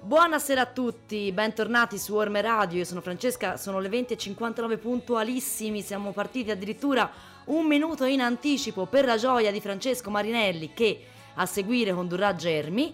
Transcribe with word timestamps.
Buonasera 0.00 0.60
a 0.60 0.66
tutti, 0.66 1.30
bentornati 1.30 1.98
su 1.98 2.14
Orme 2.16 2.40
Radio, 2.40 2.78
io 2.78 2.84
sono 2.84 3.00
Francesca, 3.00 3.56
sono 3.56 3.78
le 3.78 3.88
20.59 3.88 4.78
puntualissimi, 4.78 5.82
siamo 5.82 6.10
partiti 6.10 6.50
addirittura 6.50 7.08
un 7.44 7.64
minuto 7.64 8.04
in 8.06 8.20
anticipo 8.20 8.86
per 8.86 9.04
la 9.04 9.16
gioia 9.16 9.52
di 9.52 9.60
Francesco 9.60 10.10
Marinelli 10.10 10.72
che 10.74 11.00
a 11.34 11.46
seguire 11.46 11.92
condurrà 11.92 12.34
Germi. 12.34 12.92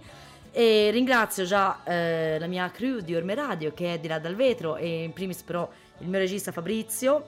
E 0.50 0.90
ringrazio 0.90 1.44
già 1.44 1.82
eh, 1.84 2.38
la 2.38 2.46
mia 2.46 2.70
crew 2.70 3.00
di 3.00 3.14
Orme 3.14 3.34
Radio 3.34 3.72
che 3.72 3.94
è 3.94 3.98
di 3.98 4.08
là 4.08 4.18
dal 4.18 4.34
vetro 4.34 4.76
e 4.76 5.04
in 5.04 5.14
primis 5.14 5.40
però 5.40 5.66
il 6.02 6.08
mio 6.08 6.18
regista 6.18 6.52
Fabrizio 6.52 7.24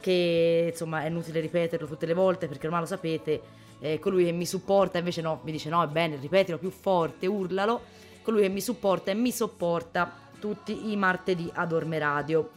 che 0.00 0.68
insomma 0.70 1.04
è 1.04 1.06
inutile 1.06 1.40
ripeterlo 1.40 1.86
tutte 1.86 2.06
le 2.06 2.14
volte 2.14 2.48
perché 2.48 2.66
ormai 2.66 2.82
lo 2.82 2.86
sapete, 2.86 3.40
è 3.78 3.98
colui 4.00 4.24
che 4.24 4.32
mi 4.32 4.44
supporta 4.46 4.98
invece 4.98 5.22
no, 5.22 5.40
mi 5.44 5.52
dice 5.52 5.68
no 5.68 5.82
è 5.82 5.86
bene, 5.86 6.16
ripetilo 6.16 6.58
più 6.58 6.70
forte, 6.70 7.26
urlalo 7.26 7.80
colui 8.22 8.42
che 8.42 8.48
mi 8.48 8.60
supporta 8.60 9.12
e 9.12 9.14
mi 9.14 9.30
sopporta 9.30 10.12
tutti 10.40 10.90
i 10.90 10.96
martedì 10.96 11.48
ad 11.54 11.72
Orme 11.72 11.98
Radio. 11.98 12.50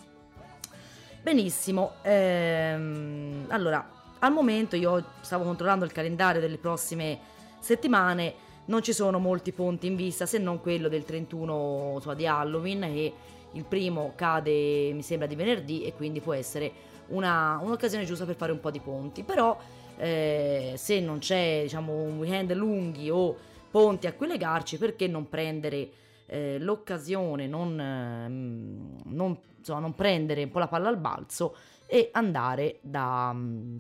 Benissimo, 1.22 1.94
ehm, 2.02 3.46
allora 3.50 3.90
al 4.20 4.32
momento 4.32 4.76
io 4.76 5.04
stavo 5.22 5.44
controllando 5.44 5.86
il 5.86 5.92
calendario 5.92 6.42
delle 6.42 6.58
prossime 6.58 7.20
settimane, 7.60 8.34
non 8.66 8.82
ci 8.82 8.94
sono 8.94 9.20
molti 9.20 9.52
ponti 9.52 9.86
in 9.86 9.96
vista 9.96 10.26
se 10.26 10.40
non 10.40 10.62
quello 10.62 10.88
del 10.88 11.04
31 11.04 11.94
insomma, 11.96 12.16
di 12.16 12.26
Halloween 12.26 12.82
che 12.82 13.14
il 13.56 13.66
primo 13.66 14.14
cade 14.16 14.92
mi 14.94 15.02
sembra 15.02 15.28
di 15.28 15.36
venerdì 15.36 15.84
e 15.84 15.94
quindi 15.94 16.22
può 16.22 16.34
essere 16.34 16.72
una, 17.08 17.60
un'occasione 17.62 18.06
giusta 18.06 18.26
per 18.26 18.36
fare 18.36 18.52
un 18.52 18.60
po' 18.60 18.72
di 18.72 18.80
ponti, 18.80 19.24
però 19.24 19.58
eh, 19.98 20.74
se 20.76 21.00
non 21.00 21.20
c'è 21.20 21.62
diciamo 21.64 21.94
un 21.94 22.18
weekend 22.18 22.54
lunghi 22.54 23.10
o 23.10 23.36
ponti 23.70 24.08
a 24.08 24.14
cui 24.14 24.28
legarci, 24.28 24.78
perché 24.78 25.08
non 25.08 25.28
prendere 25.30 25.90
eh, 26.28 26.58
l'occasione, 26.60 27.48
non, 27.48 27.80
ehm, 27.80 29.02
non, 29.06 29.38
insomma, 29.58 29.80
non 29.80 29.94
prendere 29.94 30.44
un 30.44 30.52
po' 30.52 30.60
la 30.60 30.68
palla 30.68 30.90
al 30.90 30.98
balzo 30.98 31.56
e 31.86 32.10
andare 32.14 32.80
da, 32.82 33.32
mm, 33.34 33.78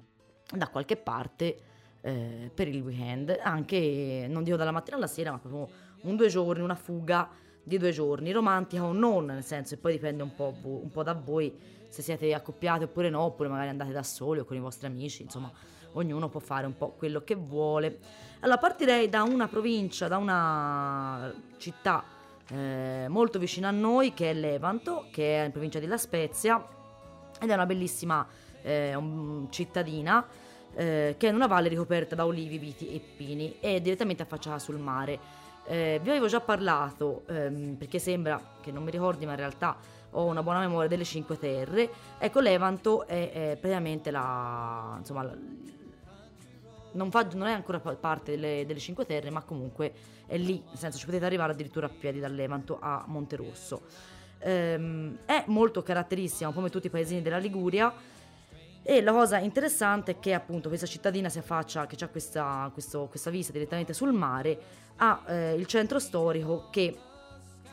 da 0.53 0.67
qualche 0.67 0.95
parte 0.95 1.57
eh, 2.01 2.51
per 2.53 2.67
il 2.67 2.81
weekend, 2.81 3.37
anche 3.41 4.27
non 4.29 4.43
dico 4.43 4.57
dalla 4.57 4.71
mattina 4.71 4.97
alla 4.97 5.07
sera, 5.07 5.31
ma 5.31 5.39
proprio 5.39 5.67
un 6.01 6.15
due 6.15 6.27
giorni, 6.27 6.61
una 6.61 6.75
fuga 6.75 7.27
di 7.65 7.79
due 7.79 7.91
giorni, 7.91 8.31
romantica 8.31 8.83
o 8.83 8.93
non, 8.93 9.25
nel 9.25 9.43
senso, 9.43 9.73
e 9.73 9.77
poi 9.77 9.93
dipende 9.93 10.21
un 10.21 10.35
po', 10.35 10.53
un 10.61 10.91
po' 10.91 11.01
da 11.01 11.13
voi 11.13 11.51
se 11.89 12.03
siete 12.03 12.31
accoppiati 12.33 12.83
oppure 12.83 13.09
no, 13.09 13.21
oppure 13.21 13.49
magari 13.49 13.69
andate 13.69 13.91
da 13.91 14.03
soli 14.03 14.39
o 14.39 14.45
con 14.45 14.55
i 14.55 14.59
vostri 14.59 14.85
amici, 14.85 15.23
insomma, 15.23 15.51
ognuno 15.93 16.29
può 16.29 16.39
fare 16.39 16.67
un 16.67 16.77
po' 16.77 16.89
quello 16.91 17.23
che 17.23 17.33
vuole. 17.33 17.99
Allora, 18.41 18.59
partirei 18.59 19.09
da 19.09 19.23
una 19.23 19.47
provincia, 19.47 20.07
da 20.07 20.17
una 20.17 21.33
città 21.57 22.03
eh, 22.49 23.07
molto 23.09 23.39
vicina 23.39 23.69
a 23.69 23.71
noi, 23.71 24.13
che 24.13 24.29
è 24.29 24.33
Levanto, 24.33 25.07
che 25.09 25.41
è 25.41 25.45
in 25.45 25.51
provincia 25.51 25.79
di 25.79 25.87
La 25.87 25.97
Spezia, 25.97 26.63
ed 27.41 27.49
è 27.49 27.53
una 27.53 27.65
bellissima 27.65 28.27
eh, 28.61 28.93
un- 28.93 29.47
cittadina 29.49 30.25
eh, 30.75 31.15
che 31.17 31.27
è 31.27 31.29
in 31.29 31.35
una 31.35 31.47
valle 31.47 31.69
ricoperta 31.69 32.13
da 32.13 32.25
olivi, 32.25 32.57
viti 32.57 32.93
e 32.93 32.99
pini 32.99 33.55
e 33.59 33.81
direttamente 33.81 34.21
affacciata 34.21 34.59
sul 34.59 34.77
mare. 34.77 35.43
Eh, 35.67 35.99
vi 36.03 36.09
avevo 36.09 36.27
già 36.27 36.41
parlato, 36.41 37.23
ehm, 37.27 37.75
perché 37.75 37.97
sembra 37.97 38.39
che 38.61 38.71
non 38.71 38.83
mi 38.83 38.91
ricordi, 38.91 39.25
ma 39.25 39.31
in 39.31 39.37
realtà 39.37 39.75
ho 40.11 40.25
una 40.25 40.43
buona 40.43 40.59
memoria 40.59 40.87
delle 40.87 41.03
Cinque 41.03 41.39
Terre. 41.39 41.89
Ecco, 42.19 42.39
Levanto 42.39 43.07
è, 43.07 43.31
è 43.31 43.57
praticamente 43.59 44.11
la, 44.11 44.95
insomma, 44.99 45.23
la- 45.23 45.37
non, 46.91 47.11
fa- 47.11 47.27
non 47.33 47.47
è 47.47 47.51
ancora 47.51 47.79
pa- 47.79 47.95
parte 47.95 48.31
delle, 48.31 48.63
delle 48.65 48.79
Cinque 48.79 49.05
Terre, 49.05 49.31
ma 49.31 49.41
comunque 49.41 49.91
è 50.27 50.37
lì, 50.37 50.61
nel 50.67 50.77
senso 50.77 50.97
ci 50.97 51.05
potete 51.05 51.25
arrivare 51.25 51.51
addirittura 51.51 51.87
a 51.87 51.89
piedi 51.89 52.19
dal 52.19 52.33
Levanto 52.33 52.77
a 52.79 53.03
Monterosso. 53.07 53.81
Ehm, 54.39 55.17
è 55.25 55.43
molto 55.47 55.81
caratteristica, 55.81 56.51
come 56.51 56.69
tutti 56.69 56.87
i 56.87 56.91
paesini 56.91 57.21
della 57.23 57.37
Liguria, 57.39 57.91
e 58.87 59.01
la 59.01 59.11
cosa 59.11 59.39
interessante 59.39 60.11
è 60.11 60.19
che 60.19 60.35
appunto 60.35 60.67
questa 60.69 60.85
cittadina 60.85 61.27
si 61.27 61.39
affaccia, 61.39 61.87
che 61.87 62.03
ha 62.03 62.07
questa, 62.07 62.71
questa 62.71 63.31
vista 63.31 63.51
direttamente 63.51 63.93
sul 63.93 64.13
mare, 64.13 64.59
ha 64.97 65.23
eh, 65.25 65.55
il 65.55 65.65
centro 65.65 65.97
storico 65.97 66.67
che 66.69 66.95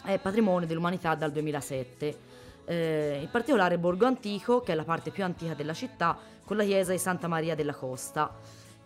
è 0.06 0.18
patrimonio 0.18 0.66
dell'umanità 0.66 1.14
dal 1.14 1.30
2007. 1.30 2.18
Eh, 2.64 3.18
in 3.20 3.28
particolare 3.30 3.76
Borgo 3.76 4.06
Antico, 4.06 4.62
che 4.62 4.72
è 4.72 4.74
la 4.74 4.84
parte 4.84 5.10
più 5.10 5.22
antica 5.22 5.52
della 5.52 5.74
città, 5.74 6.16
con 6.46 6.56
la 6.56 6.64
chiesa 6.64 6.92
di 6.92 6.98
Santa 6.98 7.28
Maria 7.28 7.54
della 7.54 7.74
Costa. 7.74 8.34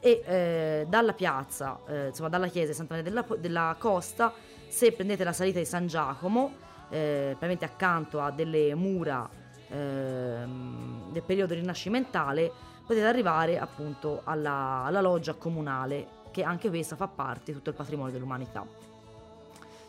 E 0.00 0.22
eh, 0.26 0.86
dalla 0.88 1.12
piazza, 1.12 1.78
eh, 1.86 2.06
insomma 2.08 2.28
dalla 2.28 2.48
chiesa 2.48 2.70
di 2.72 2.74
Santa 2.74 2.96
Maria 2.96 3.08
della, 3.08 3.36
della 3.38 3.76
Costa, 3.78 4.32
se 4.66 4.90
prendete 4.90 5.22
la 5.22 5.32
salita 5.32 5.60
di 5.60 5.64
San 5.64 5.86
Giacomo, 5.86 6.54
eh, 6.90 7.36
praticamente 7.38 7.64
accanto 7.64 8.20
a 8.20 8.32
delle 8.32 8.74
mura 8.74 9.44
ehm, 9.68 11.12
del 11.12 11.22
periodo 11.22 11.54
rinascimentale, 11.54 12.50
potete 12.86 13.06
arrivare 13.06 13.58
appunto 13.58 14.20
alla, 14.24 14.82
alla 14.84 15.00
loggia 15.00 15.34
comunale, 15.34 16.14
che 16.30 16.42
anche 16.42 16.68
questa 16.68 16.96
fa 16.96 17.08
parte 17.08 17.46
di 17.46 17.52
tutto 17.54 17.70
il 17.70 17.76
patrimonio 17.76 18.12
dell'umanità. 18.12 18.64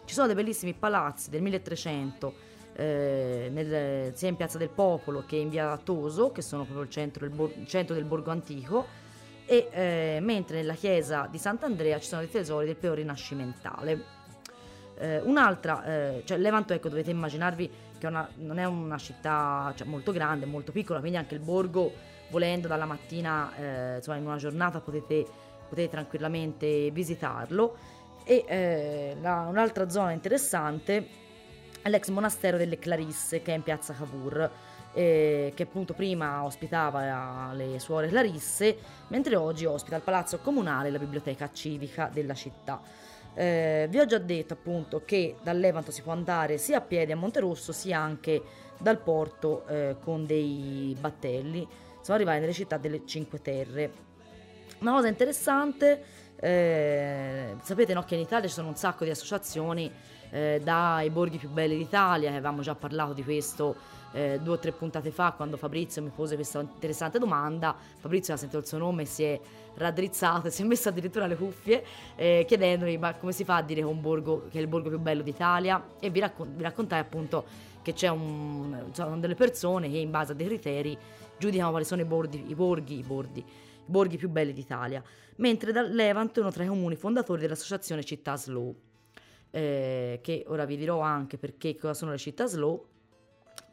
Ci 0.06 0.14
sono 0.14 0.28
dei 0.28 0.36
bellissimi 0.36 0.74
palazzi 0.74 1.30
del 1.30 1.42
1300 1.42 2.34
eh, 2.80 3.50
nel- 3.52 4.16
sia 4.16 4.30
in 4.30 4.36
Piazza 4.36 4.58
del 4.58 4.70
Popolo 4.70 5.26
che 5.26 5.36
in 5.36 5.50
Via 5.50 5.78
Toso, 5.84 6.32
che 6.32 6.42
sono 6.42 6.64
proprio 6.64 6.84
il 6.84 6.92
centro 6.92 7.26
il 7.26 7.68
centro 7.68 7.96
del 7.96 8.06
borgo 8.06 8.32
antico, 8.32 8.86
e 9.46 9.68
eh, 9.72 10.20
mentre 10.22 10.58
nella 10.58 10.76
chiesa 10.76 11.28
di 11.30 11.38
Sant'Andrea 11.38 12.00
ci 12.00 12.08
sono 12.08 12.22
dei 12.22 12.30
tesori 12.30 12.66
del 12.66 12.76
periodo 12.76 13.02
rinascimentale. 13.02 14.16
Eh, 15.00 15.22
un'altra, 15.22 15.84
eh, 15.86 16.22
cioè 16.26 16.38
Levanto, 16.38 16.74
ecco, 16.74 16.90
dovete 16.90 17.12
immaginarvi 17.12 17.70
che 17.98 18.08
è 18.08 18.10
una- 18.10 18.30
non 18.36 18.60
è 18.60 18.66
una 18.66 18.98
città 18.98 19.74
cioè, 19.76 19.88
molto 19.88 20.12
grande, 20.12 20.46
molto 20.46 20.72
piccola, 20.72 21.00
quindi 21.00 21.18
anche 21.18 21.36
il 21.36 21.42
borgo, 21.42 21.94
volendo 22.30 22.68
dalla 22.68 22.86
mattina, 22.86 23.56
eh, 23.58 23.96
insomma, 23.98 24.18
in 24.18 24.26
una 24.26 24.38
giornata 24.38 24.80
potete, 24.80 25.26
potete 25.68 25.90
tranquillamente 25.90 26.90
visitarlo. 26.92 27.76
E 28.24 28.44
eh, 28.48 29.18
la- 29.22 29.46
un'altra 29.50 29.90
zona 29.90 30.12
interessante 30.12 31.08
è 31.82 31.90
l'ex 31.90 32.10
monastero 32.10 32.58
delle 32.58 32.78
Clarisse, 32.78 33.42
che 33.42 33.54
è 33.54 33.56
in 33.56 33.64
piazza 33.64 33.94
Cavour. 33.94 34.50
eh, 34.94 35.52
che 35.56 35.64
appunto 35.64 35.94
prima 35.94 36.44
ospitava 36.44 37.52
le 37.54 37.78
suore 37.78 38.08
Clarisse, 38.08 38.78
mentre 39.10 39.36
oggi 39.36 39.66
ospita 39.66 39.96
il 39.96 40.02
palazzo 40.02 40.40
comunale 40.40 40.88
e 40.88 40.92
la 40.92 40.98
biblioteca 40.98 41.52
civica 41.54 42.10
della 42.12 42.34
città. 42.34 42.82
Eh, 43.40 43.86
vi 43.92 44.00
ho 44.00 44.06
già 44.08 44.18
detto 44.18 44.54
appunto 44.54 45.04
che 45.06 45.36
dal 45.44 45.60
Levanto 45.60 45.92
si 45.92 46.02
può 46.02 46.12
andare 46.12 46.58
sia 46.58 46.80
a 46.80 46.82
piedi 46.82 47.12
a 47.12 47.16
Monterosso 47.16 47.72
sia 47.72 48.00
anche 48.00 48.42
dal 48.80 48.98
porto 48.98 49.64
eh, 49.68 49.98
con 50.02 50.26
dei 50.26 50.98
battelli, 51.00 51.60
insomma 52.00 52.18
arrivare 52.18 52.40
nelle 52.40 52.54
città 52.54 52.78
delle 52.78 53.06
Cinque 53.06 53.40
Terre. 53.40 53.92
Una 54.80 54.94
cosa 54.94 55.08
interessante, 55.08 56.04
eh, 56.40 57.56
sapete 57.62 57.94
no, 57.94 58.04
che 58.04 58.16
in 58.16 58.22
Italia 58.22 58.48
ci 58.48 58.54
sono 58.54 58.68
un 58.68 58.76
sacco 58.76 59.04
di 59.04 59.10
associazioni 59.10 59.92
eh, 60.30 60.62
dai 60.64 61.10
borghi 61.10 61.38
più 61.38 61.50
belli 61.50 61.78
d'Italia, 61.78 62.30
che 62.30 62.36
avevamo 62.36 62.62
già 62.62 62.76
parlato 62.76 63.14
di 63.14 63.24
questo 63.24 63.76
eh, 64.12 64.40
due 64.42 64.56
o 64.56 64.60
tre 64.60 64.72
puntate 64.72 65.12
fa 65.12 65.32
quando 65.32 65.58
Fabrizio 65.58 66.02
mi 66.02 66.12
pose 66.14 66.36
questa 66.36 66.60
interessante 66.62 67.20
domanda. 67.20 67.76
Fabrizio 68.00 68.34
ha 68.34 68.38
sentito 68.38 68.60
il 68.60 68.68
suo 68.68 68.78
nome 68.78 69.04
e 69.04 69.06
si 69.06 69.24
è 69.24 69.40
raddrizzato 69.76 70.48
e 70.48 70.50
si 70.52 70.64
è 70.64 70.66
messo 70.66 70.90
addirittura 70.90 71.28
le 71.28 71.36
cuffie 71.36 71.84
eh, 72.16 72.46
chiedendomi 72.48 72.98
ma 72.98 73.14
come 73.16 73.32
si 73.32 73.44
fa 73.44 73.58
a 73.58 73.62
dire 73.62 73.84
che, 73.84 73.94
borgo, 73.94 74.48
che 74.50 74.58
è 74.58 74.62
il 74.62 74.68
borgo 74.68 74.90
più 74.90 75.00
bello 75.00 75.22
d'Italia 75.22 75.84
e 76.00 76.10
vi, 76.10 76.20
raccon- 76.20 76.56
vi 76.56 76.64
raccontai 76.64 77.00
appunto 77.00 77.46
che 77.82 77.94
c'è 77.94 78.10
un, 78.10 78.90
sono 78.92 79.18
delle 79.18 79.36
persone 79.36 79.90
che 79.90 79.98
in 79.98 80.12
base 80.12 80.34
a 80.34 80.36
dei 80.36 80.48
criteri 80.48 80.98
giudicano 81.38 81.70
quali 81.70 81.86
sono 81.86 82.02
i, 82.02 82.06
bordi, 82.06 82.50
i 82.50 82.56
borghi, 82.56 82.98
i 82.98 83.04
bordi, 83.04 83.40
i 83.40 83.46
borghi 83.86 84.18
più 84.18 84.30
belli 84.30 84.52
d'Italia, 84.52 85.02
mentre 85.38 85.72
da 85.72 85.82
Levanto 85.82 86.40
è 86.40 86.44
uno 86.44 86.52
tra 86.52 86.64
i 86.64 86.68
comuni 86.68 86.96
fondatori 86.96 87.42
dell'associazione 87.42 88.04
Città 88.04 88.36
Slow, 88.36 88.76
eh, 89.52 90.20
che 90.22 90.44
ora 90.48 90.66
vi 90.66 90.78
dirò 90.78 91.00
anche 91.00 91.38
perché 91.38 91.76
cosa 91.76 91.94
sono 91.94 92.12
le 92.12 92.18
città 92.18 92.46
slow, 92.46 92.86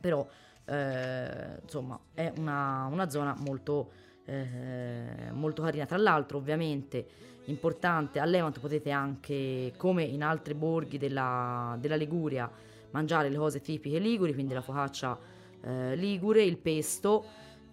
però 0.00 0.26
eh, 0.66 1.58
insomma 1.62 1.98
è 2.12 2.32
una, 2.38 2.88
una 2.90 3.10
zona 3.10 3.34
molto, 3.38 3.90
eh, 4.24 5.30
molto 5.32 5.62
carina. 5.62 5.86
Tra 5.86 5.98
l'altro 5.98 6.38
ovviamente 6.38 7.06
importante 7.46 8.20
a 8.20 8.24
Levanto 8.24 8.60
potete 8.60 8.90
anche 8.90 9.72
come 9.76 10.04
in 10.04 10.22
altri 10.22 10.54
borghi 10.54 10.96
della, 10.96 11.76
della 11.78 11.96
Liguria 11.96 12.50
mangiare 12.90 13.28
le 13.28 13.36
cose 13.36 13.60
tipiche 13.60 13.98
liguri, 13.98 14.32
quindi 14.32 14.54
la 14.54 14.62
focaccia 14.62 15.18
eh, 15.60 15.96
ligure, 15.96 16.44
il 16.44 16.56
pesto 16.56 17.24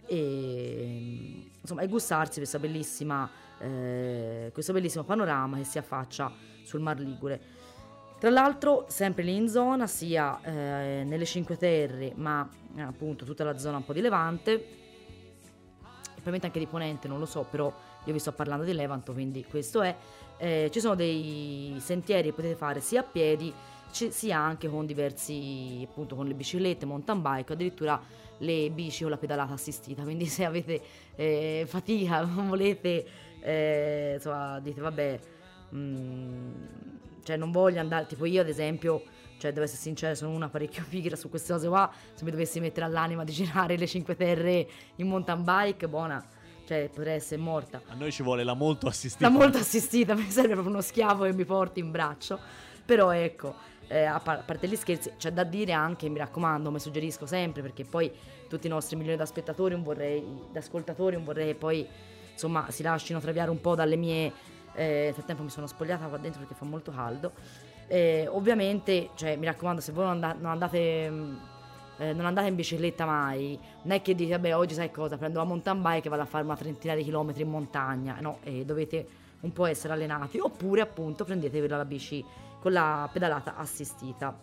e, 0.07 1.49
insomma, 1.61 1.81
e 1.83 1.87
gustarsi 1.87 2.39
questa 2.39 2.57
bellissima, 2.57 3.29
eh, 3.61 4.49
questo 4.53 4.73
bellissimo 4.73 5.03
panorama 5.03 5.57
che 5.57 5.63
si 5.63 5.77
affaccia 5.77 6.31
sul 6.63 6.79
Mar 6.79 6.99
Ligure. 6.99 7.59
Tra 8.19 8.29
l'altro, 8.29 8.85
sempre 8.87 9.23
lì 9.23 9.35
in 9.35 9.49
zona, 9.49 9.87
sia 9.87 10.39
eh, 10.43 11.03
nelle 11.03 11.25
Cinque 11.25 11.57
Terre, 11.57 12.13
ma 12.15 12.47
eh, 12.75 12.81
appunto 12.81 13.25
tutta 13.25 13.43
la 13.43 13.57
zona 13.57 13.77
un 13.77 13.85
po' 13.85 13.93
di 13.93 14.01
Levante, 14.01 14.53
e 14.53 14.69
probabilmente 16.13 16.45
anche 16.45 16.59
di 16.59 16.67
Ponente, 16.67 17.07
non 17.07 17.17
lo 17.17 17.25
so, 17.25 17.47
però 17.49 17.73
io 18.03 18.13
vi 18.13 18.19
sto 18.19 18.31
parlando 18.31 18.63
di 18.63 18.73
Levanto, 18.73 19.13
quindi 19.13 19.43
questo 19.43 19.81
è. 19.81 19.95
Eh, 20.37 20.69
ci 20.71 20.79
sono 20.79 20.95
dei 20.95 21.77
sentieri 21.79 22.29
che 22.29 22.33
potete 22.33 22.55
fare 22.55 22.79
sia 22.79 23.01
a 23.01 23.03
piedi 23.03 23.53
sia 23.91 24.37
anche 24.37 24.69
con 24.69 24.85
diversi, 24.85 25.85
appunto 25.89 26.15
con 26.15 26.25
le 26.25 26.33
biciclette, 26.33 26.85
mountain 26.85 27.21
bike, 27.21 27.53
addirittura 27.53 28.01
le 28.37 28.69
bici 28.71 29.01
con 29.01 29.11
la 29.11 29.17
pedalata 29.17 29.53
assistita, 29.53 30.03
quindi 30.03 30.25
se 30.25 30.45
avete 30.45 30.81
eh, 31.15 31.65
fatica, 31.67 32.23
volete, 32.25 33.05
eh, 33.41 34.13
insomma, 34.15 34.59
dite 34.59 34.81
vabbè, 34.81 35.19
mh, 35.69 35.77
mm, 35.77 36.51
cioè 37.23 37.37
non 37.37 37.51
voglio 37.51 37.79
andare, 37.79 38.05
tipo 38.05 38.25
io 38.25 38.41
ad 38.41 38.49
esempio, 38.49 39.03
cioè 39.37 39.51
devo 39.51 39.65
essere 39.65 39.81
sincera, 39.81 40.15
sono 40.15 40.31
una 40.31 40.49
parecchio 40.49 40.85
pigra 40.87 41.15
su 41.15 41.29
queste 41.29 41.53
cose 41.53 41.67
qua, 41.67 41.91
se 42.13 42.23
mi 42.23 42.31
dovessi 42.31 42.59
mettere 42.59 42.85
all'anima 42.85 43.23
di 43.23 43.31
girare 43.31 43.77
le 43.77 43.87
Cinque 43.87 44.15
Terre 44.15 44.67
in 44.95 45.07
mountain 45.07 45.43
bike, 45.43 45.87
buona 45.87 46.25
cioè 46.71 46.87
potrei 46.87 47.15
essere 47.15 47.41
morta. 47.41 47.81
A 47.87 47.95
noi 47.95 48.13
ci 48.13 48.23
vuole 48.23 48.45
la 48.45 48.53
molto 48.53 48.87
assistita. 48.87 49.27
La 49.27 49.33
molto 49.33 49.57
assistita, 49.57 50.15
mi 50.15 50.29
serve 50.29 50.53
proprio 50.53 50.71
uno 50.71 50.81
schiavo 50.81 51.25
che 51.25 51.33
mi 51.33 51.43
porti 51.43 51.81
in 51.81 51.91
braccio. 51.91 52.39
Però 52.85 53.11
ecco, 53.11 53.55
eh, 53.87 54.05
a, 54.05 54.19
par- 54.19 54.39
a, 54.39 54.43
parte 54.43 54.69
gli 54.69 54.75
scherzi, 54.77 55.11
c'è 55.17 55.31
da 55.31 55.43
dire 55.43 55.73
anche, 55.73 56.07
mi 56.07 56.17
raccomando, 56.17 56.71
mi 56.71 56.79
suggerisco 56.79 57.25
sempre, 57.25 57.61
perché 57.61 57.83
poi 57.83 58.09
tutti 58.47 58.67
i 58.67 58.69
nostri 58.69 58.95
milioni 58.95 59.17
di 59.17 59.25
spettatori, 59.25 59.73
un 59.73 59.83
vorrei, 59.83 60.23
di 60.49 60.57
ascoltatori, 60.57 61.17
un 61.17 61.25
vorrei 61.25 61.55
poi 61.55 61.85
insomma 62.31 62.69
si 62.69 62.83
lasciano 62.83 63.19
traviare 63.19 63.49
un 63.49 63.61
po' 63.61 63.75
dalle 63.75 63.95
mie... 63.95 64.31
Eh, 64.73 65.03
nel 65.05 65.13
frattempo 65.13 65.43
mi 65.43 65.49
sono 65.49 65.67
spogliata 65.67 66.05
qua 66.05 66.17
dentro 66.17 66.39
perché 66.39 66.55
fa 66.55 66.65
molto 66.65 66.91
caldo. 66.91 67.33
Eh, 67.87 68.27
ovviamente, 68.29 69.09
cioè, 69.15 69.35
mi 69.35 69.45
raccomando, 69.45 69.81
se 69.81 69.91
voi 69.91 70.05
non, 70.05 70.23
and- 70.23 70.41
non 70.41 70.51
andate... 70.51 71.49
Eh, 71.97 72.13
non 72.13 72.25
andate 72.25 72.47
in 72.47 72.55
bicicletta 72.55 73.05
mai, 73.05 73.59
non 73.83 73.95
è 73.95 74.01
che 74.01 74.15
dite, 74.15 74.31
vabbè, 74.31 74.55
oggi 74.55 74.73
sai 74.73 74.89
cosa, 74.89 75.17
prendo 75.17 75.37
la 75.37 75.43
mountain 75.43 75.83
bike 75.83 76.07
e 76.07 76.09
vado 76.09 76.23
a 76.23 76.25
fare 76.25 76.43
una 76.43 76.55
trentina 76.55 76.95
di 76.95 77.03
chilometri 77.03 77.43
in 77.43 77.49
montagna, 77.49 78.17
no, 78.19 78.39
e 78.41 78.65
dovete 78.65 79.05
un 79.41 79.53
po' 79.53 79.67
essere 79.67 79.93
allenati, 79.93 80.39
oppure 80.39 80.81
appunto 80.81 81.25
prendetevi 81.25 81.67
la 81.67 81.85
bici 81.85 82.25
con 82.59 82.71
la 82.71 83.07
pedalata 83.11 83.55
assistita. 83.55 84.35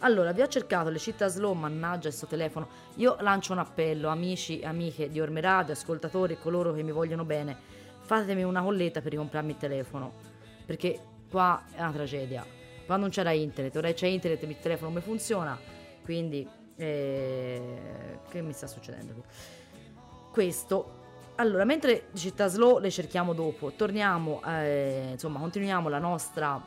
Allora, 0.00 0.32
vi 0.32 0.42
ho 0.42 0.46
cercato 0.46 0.90
le 0.90 0.98
città 0.98 1.26
slow, 1.28 1.54
mannaggia 1.54 2.08
questo 2.08 2.26
telefono. 2.26 2.68
Io 2.96 3.16
lancio 3.20 3.52
un 3.52 3.60
appello, 3.60 4.08
amici 4.08 4.60
e 4.60 4.66
amiche 4.66 5.08
di 5.08 5.20
Orme 5.20 5.40
Radio, 5.40 5.72
ascoltatori 5.72 6.34
e 6.34 6.38
coloro 6.38 6.72
che 6.74 6.82
mi 6.82 6.92
vogliono 6.92 7.24
bene. 7.24 7.56
Fatemi 8.00 8.42
una 8.42 8.62
colletta 8.62 9.00
per 9.00 9.12
ricomprarmi 9.12 9.52
il 9.52 9.56
telefono, 9.56 10.12
perché 10.66 11.00
qua 11.30 11.64
è 11.72 11.80
una 11.80 11.92
tragedia. 11.92 12.44
Quando 12.84 13.04
non 13.04 13.10
c'era 13.10 13.32
internet, 13.32 13.74
ora 13.76 13.92
c'è 13.92 14.06
internet 14.06 14.42
il 14.42 14.58
telefono 14.60 14.92
non 14.92 15.02
funziona, 15.02 15.58
quindi 16.04 16.46
eh, 16.76 18.20
che 18.28 18.42
mi 18.42 18.52
sta 18.52 18.66
succedendo 18.66 19.14
qui? 19.14 19.22
Questo 20.30 21.04
allora, 21.36 21.64
mentre 21.64 22.08
città 22.14 22.46
slow 22.46 22.78
le 22.78 22.90
cerchiamo 22.90 23.34
dopo, 23.34 23.72
torniamo, 23.72 24.42
eh, 24.46 25.08
insomma, 25.12 25.38
continuiamo 25.38 25.88
la 25.88 25.98
nostra, 25.98 26.58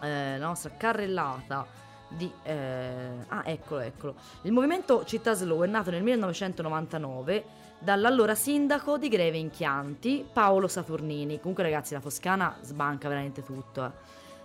eh, 0.00 0.38
la 0.38 0.46
nostra 0.46 0.70
carrellata 0.76 1.66
di... 2.08 2.30
Eh, 2.42 3.08
ah, 3.28 3.42
eccolo, 3.44 3.80
eccolo. 3.80 4.14
Il 4.42 4.52
movimento 4.52 5.04
Città 5.04 5.34
Slow 5.34 5.62
è 5.62 5.66
nato 5.66 5.90
nel 5.90 6.02
1999 6.02 7.62
dall'allora 7.78 8.34
sindaco 8.34 8.96
di 8.98 9.08
Greve 9.08 9.38
in 9.38 9.50
Chianti, 9.50 10.26
Paolo 10.30 10.68
Saturnini. 10.68 11.38
Comunque 11.38 11.62
ragazzi, 11.62 11.94
la 11.94 12.00
Toscana 12.00 12.56
sbanca 12.62 13.08
veramente 13.08 13.42
tutto. 13.42 13.92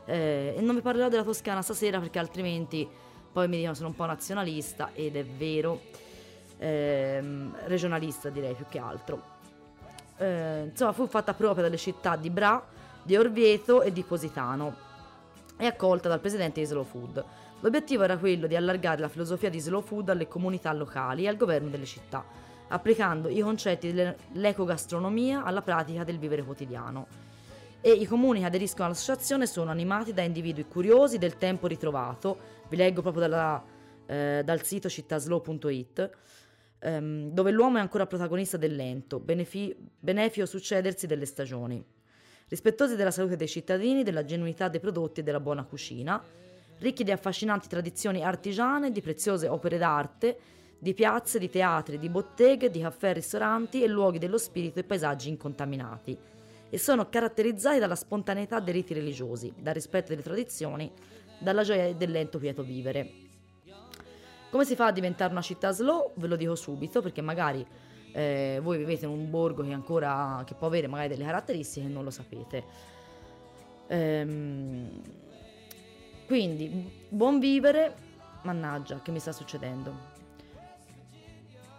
Eh. 0.06 0.14
eh 0.14 0.56
e 0.58 0.62
non 0.62 0.76
vi 0.76 0.82
parlerò 0.82 1.10
della 1.10 1.24
Toscana 1.24 1.62
stasera 1.62 2.00
perché 2.00 2.20
altrimenti 2.20 2.88
poi 3.32 3.48
mi 3.48 3.58
dicono 3.58 3.76
sono 3.76 3.90
un 3.90 3.96
po' 3.96 4.06
nazionalista 4.06 4.90
ed 4.94 5.16
è 5.16 5.24
vero 5.24 5.82
ehm, 6.58 7.56
regionalista 7.66 8.30
direi 8.30 8.54
più 8.54 8.66
che 8.70 8.80
altro. 8.80 9.38
Eh, 10.18 10.68
insomma 10.70 10.92
fu 10.92 11.08
fatta 11.08 11.34
propria 11.34 11.64
dalle 11.64 11.78
città 11.78 12.16
di 12.16 12.30
Bra, 12.30 12.64
di 13.02 13.16
Orvieto 13.16 13.82
e 13.82 13.92
di 13.92 14.04
Positano 14.04 14.88
e 15.58 15.66
accolta 15.66 16.10
dal 16.10 16.20
presidente 16.20 16.60
di 16.60 16.66
Slow 16.66 16.84
Food. 16.84 17.24
L'obiettivo 17.62 18.04
era 18.04 18.18
quello 18.18 18.48
di 18.48 18.56
allargare 18.56 19.02
la 19.02 19.10
filosofia 19.10 19.50
di 19.50 19.60
Slow 19.60 19.82
Food 19.82 20.10
alle 20.10 20.30
comunità 20.30 20.72
locali 20.72 21.26
e 21.26 21.28
al 21.28 21.36
governo 21.36 21.68
delle 21.68 21.86
città, 21.86 22.24
applicando 22.70 23.28
i 23.28 23.42
concetti 23.42 23.92
dell'ecogastronomia 23.92 25.44
alla 25.44 25.62
pratica 25.62 26.06
del 26.06 26.20
vivere 26.20 26.44
quotidiano. 26.44 27.08
E 27.82 27.92
i 27.92 28.06
comuni 28.06 28.40
che 28.40 28.46
aderiscono 28.46 28.86
all'associazione 28.86 29.46
sono 29.46 29.72
animati 29.72 30.14
da 30.14 30.22
individui 30.22 30.68
curiosi 30.68 31.18
del 31.18 31.38
tempo 31.38 31.68
ritrovato, 31.68 32.38
vi 32.70 32.78
leggo 32.78 33.02
proprio 33.02 33.28
dalla, 33.28 33.64
eh, 34.06 34.42
dal 34.46 34.64
sito 34.64 34.88
cittaslow.it, 34.88 36.10
um, 36.82 37.30
dove 37.30 37.52
l'uomo 37.52 37.78
è 37.78 37.82
ancora 37.82 38.08
protagonista 38.08 38.56
del 38.56 38.74
lento, 38.74 39.20
benefi- 39.20 39.76
benefico 40.00 40.46
succedersi 40.46 41.08
delle 41.08 41.26
stagioni. 41.26 41.84
Rispettosi 42.48 42.96
della 42.96 43.12
salute 43.12 43.36
dei 43.36 43.50
cittadini, 43.50 44.04
della 44.04 44.24
genuinità 44.24 44.70
dei 44.70 44.80
prodotti 44.80 45.20
e 45.20 45.24
della 45.24 45.42
buona 45.42 45.66
cucina, 45.66 46.24
ricchi 46.80 47.04
di 47.04 47.12
affascinanti 47.12 47.68
tradizioni 47.68 48.24
artigiane, 48.24 48.92
di 48.92 49.02
preziose 49.02 49.48
opere 49.48 49.78
d'arte, 49.78 50.38
di 50.80 50.94
piazze, 50.94 51.40
di 51.40 51.50
teatri, 51.50 51.98
di 51.98 52.10
botteghe, 52.10 52.70
di 52.70 52.80
caffè 52.80 53.10
e 53.10 53.14
ristoranti 53.14 53.84
e 53.84 53.88
luoghi 53.88 54.18
dello 54.18 54.38
spirito 54.38 54.80
e 54.80 54.84
paesaggi 54.84 55.30
incontaminati, 55.30 56.18
e 56.70 56.78
sono 56.78 57.10
caratterizzati 57.10 57.80
dalla 57.80 57.96
spontaneità 57.96 58.60
dei 58.60 58.74
riti 58.74 58.94
religiosi, 58.94 59.54
dal 59.58 59.74
rispetto 59.74 60.10
delle 60.10 60.22
tradizioni, 60.22 60.92
dalla 61.40 61.64
gioia 61.64 61.94
del 61.94 62.12
lento 62.12 62.38
quieto 62.40 62.64
vivere. 62.64 63.12
Come 64.50 64.66
si 64.66 64.76
fa 64.76 64.88
a 64.88 64.92
diventare 64.92 65.32
una 65.32 65.42
città 65.42 65.72
slow? 65.72 66.14
Ve 66.16 66.28
lo 66.28 66.36
dico 66.36 66.56
subito 66.56 67.02
perché 67.02 67.22
magari 67.22 67.66
eh, 68.14 68.60
voi 68.64 68.78
vivete 68.80 69.06
in 69.06 69.12
un 69.12 69.30
borgo 69.30 69.64
che 69.64 69.74
ancora 69.74 70.42
che 70.46 70.56
può 70.56 70.68
avere 70.68 70.88
magari 70.88 71.10
delle 71.10 71.26
caratteristiche 71.26 71.86
e 71.86 71.90
non 71.90 72.04
lo 72.04 72.10
sapete. 72.10 72.64
Ehm, 73.88 75.02
quindi, 76.30 76.70
buon 77.10 77.40
vivere, 77.40 77.96
mannaggia, 78.44 79.02
che 79.02 79.10
mi 79.10 79.18
sta 79.18 79.32
succedendo? 79.32 79.94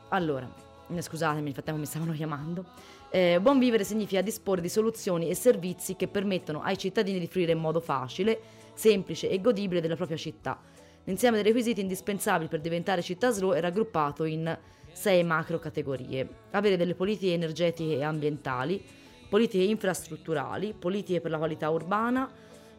Allora, 0.08 0.52
eh, 0.88 1.00
scusatemi, 1.00 1.44
nel 1.44 1.52
frattempo 1.52 1.78
mi 1.78 1.86
stavano 1.86 2.10
chiamando. 2.10 2.64
Eh, 3.10 3.38
buon 3.40 3.60
vivere 3.60 3.84
significa 3.84 4.22
disporre 4.22 4.60
di 4.60 4.68
soluzioni 4.68 5.28
e 5.28 5.36
servizi 5.36 5.94
che 5.94 6.08
permettono 6.08 6.62
ai 6.62 6.76
cittadini 6.76 7.20
di 7.20 7.28
fruire 7.28 7.52
in 7.52 7.58
modo 7.58 7.78
facile, 7.78 8.40
semplice 8.74 9.30
e 9.30 9.40
godibile 9.40 9.80
della 9.80 9.94
propria 9.94 10.16
città 10.16 10.58
L'insieme 11.04 11.36
dei 11.36 11.44
requisiti 11.44 11.80
indispensabili 11.80 12.48
per 12.48 12.60
diventare 12.60 13.02
città 13.02 13.30
slow 13.30 13.52
è 13.52 13.60
raggruppato 13.60 14.24
in 14.24 14.56
sei 14.92 15.24
macro 15.24 15.58
categorie. 15.58 16.28
Avere 16.50 16.76
delle 16.76 16.94
politiche 16.94 17.32
energetiche 17.32 17.94
e 17.94 18.02
ambientali, 18.02 18.82
politiche 19.28 19.64
infrastrutturali, 19.64 20.74
politiche 20.78 21.20
per 21.20 21.30
la 21.30 21.38
qualità 21.38 21.70
urbana, 21.70 22.30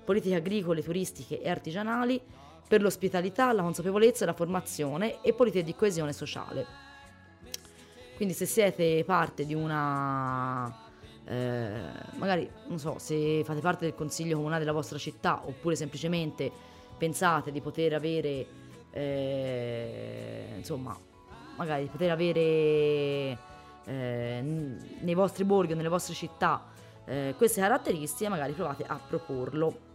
politiche 0.03 0.35
agricole, 0.35 0.81
turistiche 0.83 1.41
e 1.41 1.49
artigianali, 1.49 2.21
per 2.67 2.81
l'ospitalità, 2.81 3.51
la 3.51 3.63
consapevolezza 3.63 4.23
e 4.23 4.27
la 4.27 4.33
formazione 4.33 5.21
e 5.21 5.33
politiche 5.33 5.63
di 5.63 5.75
coesione 5.75 6.13
sociale. 6.13 6.65
Quindi 8.15 8.33
se 8.33 8.45
siete 8.45 9.03
parte 9.03 9.45
di 9.45 9.53
una... 9.53 10.73
Eh, 11.25 11.81
magari, 12.15 12.49
non 12.67 12.79
so, 12.79 12.97
se 12.97 13.43
fate 13.43 13.59
parte 13.59 13.85
del 13.85 13.93
consiglio 13.93 14.37
comunale 14.37 14.59
della 14.59 14.71
vostra 14.71 14.97
città 14.97 15.41
oppure 15.45 15.75
semplicemente 15.75 16.51
pensate 16.97 17.51
di 17.51 17.59
poter 17.61 17.93
avere, 17.93 18.45
eh, 18.91 20.53
insomma, 20.55 20.97
magari 21.57 21.83
di 21.83 21.89
poter 21.89 22.11
avere 22.11 23.37
eh, 23.85 24.41
nei 24.99 25.13
vostri 25.13 25.43
borghi 25.43 25.73
o 25.73 25.75
nelle 25.75 25.89
vostre 25.89 26.13
città 26.13 26.63
eh, 27.05 27.33
queste 27.35 27.59
caratteristiche, 27.59 28.29
magari 28.29 28.53
provate 28.53 28.83
a 28.87 28.97
proporlo 28.97 29.89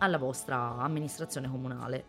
alla 0.00 0.18
vostra 0.18 0.76
amministrazione 0.78 1.48
comunale. 1.48 2.04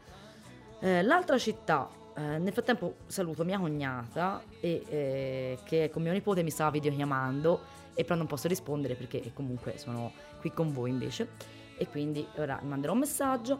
Eh, 0.80 1.04
l'altra 1.04 1.38
città, 1.38 1.88
eh, 2.16 2.38
nel 2.40 2.52
frattempo 2.52 2.96
saluto 3.06 3.44
mia 3.44 3.60
cognata 3.60 4.42
e, 4.60 4.84
eh, 4.90 5.60
che 5.64 5.90
con 5.92 6.02
mio 6.02 6.12
nipote 6.12 6.44
mi 6.44 6.50
stava 6.50 6.72
videochiamando 6.72 7.80
e 7.94 8.04
però 8.04 8.16
non 8.16 8.28
posso 8.28 8.48
rispondere 8.48 8.96
perché 8.96 9.32
comunque 9.34 9.78
sono 9.78 10.12
qui 10.40 10.52
con 10.52 10.74
voi 10.74 10.90
invece 10.90 11.30
e 11.78 11.88
quindi 11.88 12.26
ora 12.38 12.60
manderò 12.64 12.94
un 12.94 13.00
messaggio. 13.00 13.60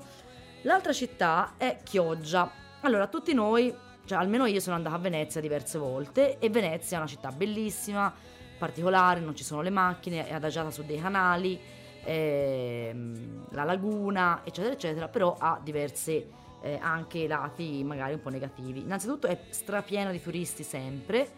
L'altra 0.64 0.94
città 0.94 1.54
è 1.58 1.80
Chioggia. 1.84 2.50
Allora, 2.82 3.08
tutti 3.08 3.34
noi 3.34 3.74
cioè 4.06 4.18
almeno 4.18 4.46
io 4.46 4.60
sono 4.60 4.76
andata 4.76 4.96
a 4.96 5.00
Venezia 5.00 5.40
diverse 5.42 5.78
volte 5.78 6.40
e 6.40 6.50
Venezia 6.50 6.98
è 6.98 7.00
una 7.00 7.10
città 7.10 7.32
bellissima, 7.32 8.12
particolare, 8.58 9.20
non 9.20 9.36
ci 9.36 9.44
sono 9.44 9.62
le 9.62 9.70
macchine, 9.70 10.28
è 10.28 10.34
adagiata 10.34 10.72
su 10.72 10.84
dei 10.84 11.00
canali, 11.00 11.60
ehm, 12.04 13.46
la 13.50 13.64
laguna, 13.64 14.42
eccetera, 14.44 14.74
eccetera, 14.74 15.08
però 15.08 15.36
ha 15.38 15.60
diverse 15.62 16.28
eh, 16.62 16.78
anche 16.82 17.28
lati 17.28 17.84
magari 17.84 18.14
un 18.14 18.22
po' 18.22 18.30
negativi. 18.30 18.82
Innanzitutto 18.82 19.28
è 19.28 19.38
strapiena 19.50 20.12
di 20.12 20.22
turisti 20.22 20.64
sempre, 20.64 21.30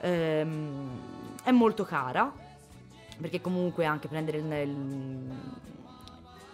ehm, 0.00 1.00
è 1.44 1.50
molto 1.50 1.84
cara, 1.84 2.32
perché 3.20 3.40
comunque 3.40 3.84
anche 3.84 4.08
prendere 4.08 4.38
il, 4.38 4.52
il, 4.52 5.32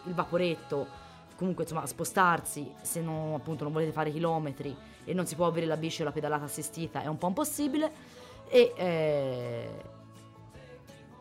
il 0.04 0.14
vaporetto 0.14 1.06
comunque 1.38 1.62
insomma 1.62 1.86
spostarsi 1.86 2.74
se 2.82 3.00
non, 3.00 3.34
appunto, 3.34 3.62
non 3.62 3.72
volete 3.72 3.92
fare 3.92 4.10
chilometri 4.10 4.76
e 5.04 5.14
non 5.14 5.24
si 5.24 5.36
può 5.36 5.46
avere 5.46 5.66
la 5.66 5.76
bici 5.76 6.02
o 6.02 6.04
la 6.04 6.10
pedalata 6.10 6.44
assistita 6.44 7.00
è 7.00 7.06
un 7.06 7.16
po' 7.16 7.28
impossibile 7.28 7.92
e, 8.48 8.72
eh, 8.76 9.70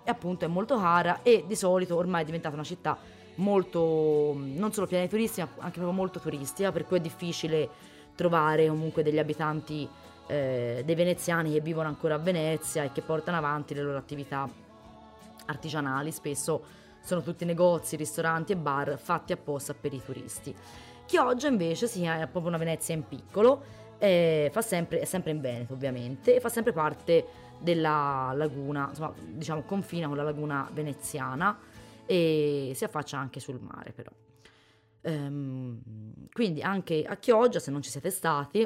e 0.08 0.10
appunto 0.10 0.46
è 0.46 0.48
molto 0.48 0.78
cara 0.78 1.20
e 1.22 1.44
di 1.46 1.56
solito 1.58 1.98
ormai 1.98 2.22
è 2.22 2.26
diventata 2.26 2.56
una 2.56 2.64
città 2.64 2.98
molto 3.36 4.34
non 4.38 4.72
solo 4.72 4.88
piena 4.88 5.04
di 5.04 5.10
turisti 5.10 5.42
ma 5.42 5.50
anche 5.58 5.80
proprio 5.80 5.92
molto 5.92 6.22
turistica 6.22 6.72
per 6.72 6.86
cui 6.86 6.96
è 6.96 7.02
difficile 7.02 7.70
trovare 8.16 8.70
comunque 8.70 9.04
degli 9.04 9.20
abitanti 9.20 9.88
eh, 10.28 10.82
dei 10.86 10.96
veneziani 10.96 11.52
che 11.52 11.60
vivono 11.60 11.90
ancora 11.90 12.16
a 12.16 12.20
Venezia 12.20 12.84
e 12.84 12.94
che 12.94 13.02
portano 13.02 13.36
avanti 13.36 13.74
le 13.74 13.82
loro 13.82 13.98
attività 13.98 14.50
artigianali 15.46 16.10
spesso 16.14 16.64
sono 17.02 17.22
tutti 17.22 17.44
negozi, 17.44 17.98
ristoranti 17.98 18.54
e 18.54 18.56
bar 18.56 18.98
fatti 18.98 19.34
apposta 19.34 19.74
per 19.74 19.94
i 19.94 20.02
turisti. 20.04 20.56
Chioggia 21.06 21.48
invece 21.48 21.88
sì, 21.88 22.04
è 22.04 22.28
proprio 22.28 22.48
una 22.48 22.58
Venezia 22.58 22.96
in 22.96 23.08
piccolo, 23.08 23.64
eh, 23.98 24.52
sempre, 24.60 25.00
è 25.00 25.06
sempre 25.06 25.32
in 25.32 25.42
Veneto 25.42 25.74
ovviamente, 25.74 26.36
e 26.36 26.40
fa 26.40 26.50
sempre 26.50 26.74
parte 26.74 27.47
della 27.60 28.32
laguna, 28.36 28.88
insomma 28.90 29.14
diciamo 29.18 29.62
confina 29.64 30.08
con 30.08 30.18
la 30.18 30.24
laguna 30.24 30.70
veneziana 30.74 31.58
e 32.06 32.72
si 32.76 32.84
affaccia 32.84 33.18
anche 33.18 33.40
sul 33.40 33.60
mare 33.60 33.92
però. 33.92 34.12
Ehm, 35.02 35.82
quindi 36.32 36.62
anche 36.62 37.04
a 37.04 37.16
Chioggia 37.18 37.60
se 37.60 37.72
non 37.72 37.82
ci 37.82 37.90
siete 37.90 38.10
stati 38.10 38.62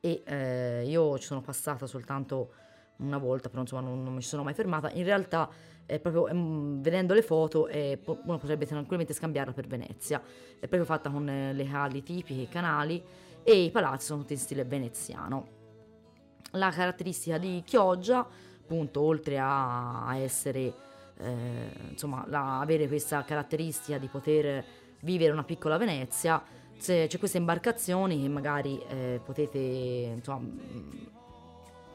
e 0.00 0.22
eh, 0.24 0.84
io 0.86 1.18
ci 1.18 1.26
sono 1.26 1.40
passata 1.40 1.86
soltanto 1.86 2.52
una 2.98 3.18
volta 3.18 3.48
però 3.48 3.62
insomma 3.62 3.82
non, 3.82 4.02
non 4.02 4.14
mi 4.14 4.22
sono 4.22 4.42
mai 4.42 4.54
fermata. 4.54 4.90
In 4.92 5.04
realtà 5.04 5.48
è 5.86 5.98
proprio 6.00 6.24
um, 6.24 6.82
vedendo 6.82 7.14
le 7.14 7.22
foto 7.22 7.66
eh, 7.66 8.00
uno 8.04 8.38
potrebbe 8.38 8.66
tranquillamente 8.66 9.14
scambiarla 9.14 9.52
per 9.52 9.66
Venezia. 9.66 10.20
È 10.20 10.66
proprio 10.66 10.84
fatta 10.84 11.10
con 11.10 11.28
eh, 11.28 11.52
le 11.52 11.64
cali 11.64 12.02
tipiche, 12.02 12.42
i 12.42 12.48
canali 12.48 13.02
e 13.42 13.62
i 13.62 13.70
palazzi 13.70 14.06
sono 14.06 14.20
tutti 14.20 14.34
in 14.34 14.38
stile 14.38 14.64
veneziano 14.64 15.56
la 16.52 16.70
caratteristica 16.70 17.38
di 17.38 17.62
Chioggia 17.64 18.18
appunto 18.20 19.00
oltre 19.00 19.38
a, 19.38 20.16
essere 20.16 20.74
eh, 21.18 21.70
insomma 21.90 22.24
la, 22.28 22.60
avere 22.60 22.86
questa 22.86 23.24
caratteristica 23.24 23.98
di 23.98 24.08
poter 24.08 24.64
vivere 25.00 25.32
una 25.32 25.44
piccola 25.44 25.76
Venezia 25.78 26.42
c'è, 26.78 27.06
c'è 27.06 27.18
queste 27.18 27.38
imbarcazioni 27.38 28.20
che 28.20 28.28
magari 28.28 28.80
eh, 28.88 29.20
potete 29.24 29.58
insomma 29.58 30.46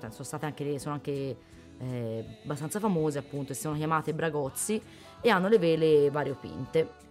sono 0.09 0.23
state 0.23 0.45
anche 0.45 0.79
sono 0.79 0.95
anche 0.95 1.37
eh, 1.77 2.25
abbastanza 2.43 2.79
famose 2.79 3.17
appunto 3.19 3.51
e 3.51 3.55
sono 3.55 3.75
chiamate 3.75 4.13
Bragozzi 4.13 4.81
e 5.21 5.29
hanno 5.29 5.47
le 5.47 5.57
vele 5.57 6.09
variopinte. 6.09 7.01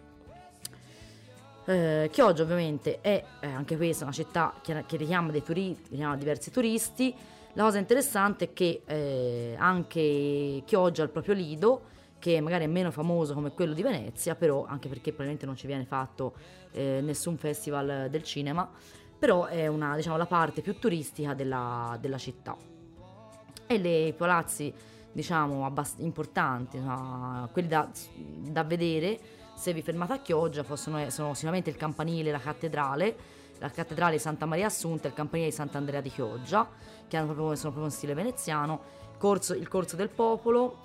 Eh, 1.64 2.08
Chioggia 2.12 2.42
ovviamente 2.42 3.00
è 3.00 3.24
eh, 3.40 3.46
anche 3.46 3.76
questa 3.76 4.04
una 4.04 4.12
città 4.12 4.54
che, 4.62 4.84
che 4.86 4.96
richiama, 4.96 5.30
turisti, 5.32 5.90
richiama 5.90 6.16
diversi 6.16 6.50
turisti. 6.50 7.14
La 7.54 7.64
cosa 7.64 7.78
interessante 7.78 8.46
è 8.46 8.52
che 8.52 8.82
eh, 8.84 9.54
anche 9.58 10.62
Chioggia 10.64 11.02
ha 11.02 11.04
il 11.04 11.10
proprio 11.10 11.34
lido, 11.34 11.82
che 12.18 12.40
magari 12.40 12.64
è 12.64 12.68
meno 12.68 12.90
famoso 12.90 13.34
come 13.34 13.52
quello 13.52 13.74
di 13.74 13.82
Venezia, 13.82 14.34
però 14.34 14.64
anche 14.64 14.88
perché 14.88 15.10
probabilmente 15.10 15.46
non 15.46 15.56
ci 15.56 15.66
viene 15.66 15.84
fatto 15.84 16.34
eh, 16.72 17.00
nessun 17.02 17.36
festival 17.36 18.08
del 18.10 18.22
cinema, 18.22 18.68
però 19.18 19.46
è 19.46 19.66
una, 19.66 19.94
diciamo, 19.94 20.16
la 20.16 20.26
parte 20.26 20.62
più 20.62 20.78
turistica 20.78 21.34
della, 21.34 21.96
della 22.00 22.18
città 22.18 22.56
e 23.66 23.78
le, 23.78 24.06
i 24.06 24.12
palazzi 24.12 24.72
diciamo 25.12 25.66
abbast- 25.66 26.00
importanti, 26.00 26.78
no? 26.78 27.48
quelli 27.52 27.68
da, 27.68 27.88
da, 28.14 28.64
vedere 28.64 29.18
se 29.62 29.72
vi 29.72 29.80
fermate 29.80 30.14
a 30.14 30.18
Chioggia 30.18 30.64
possono, 30.64 31.08
sono 31.10 31.34
sicuramente 31.34 31.70
il 31.70 31.76
campanile, 31.76 32.32
la 32.32 32.40
cattedrale, 32.40 33.16
la 33.58 33.70
cattedrale 33.70 34.14
di 34.14 34.18
Santa 34.18 34.44
Maria 34.44 34.66
Assunta 34.66 35.04
e 35.04 35.10
il 35.10 35.14
campanile 35.14 35.50
di 35.50 35.54
Sant'Andrea 35.54 36.00
di 36.00 36.10
Chioggia, 36.10 36.68
che 37.06 37.16
proprio, 37.18 37.54
sono 37.54 37.70
proprio 37.70 37.84
in 37.84 37.90
stile 37.92 38.12
veneziano, 38.12 38.80
corso, 39.18 39.54
il 39.54 39.68
corso 39.68 39.94
del 39.94 40.08
popolo, 40.08 40.78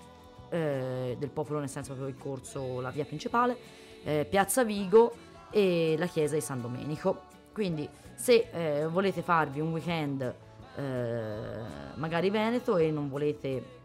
eh, 0.50 1.16
del 1.18 1.30
popolo 1.30 1.58
nel 1.58 1.70
senso 1.70 1.94
proprio 1.94 2.16
il 2.16 2.22
corso, 2.22 2.80
la 2.80 2.92
via 2.92 3.04
principale, 3.04 3.58
eh, 4.04 4.28
Piazza 4.30 4.64
Vigo 4.64 5.12
e 5.50 5.96
la 5.98 6.06
chiesa 6.06 6.36
di 6.36 6.42
San 6.42 6.62
Domenico. 6.62 7.24
Quindi 7.54 7.90
se 8.14 8.48
eh, 8.52 8.86
volete 8.86 9.24
farvi 9.24 9.60
un 9.60 9.72
weekend 9.72 10.36
eh, 10.76 11.62
magari 11.96 12.30
Veneto 12.30 12.78
e 12.78 12.92
non 12.92 13.10
volete 13.10 13.76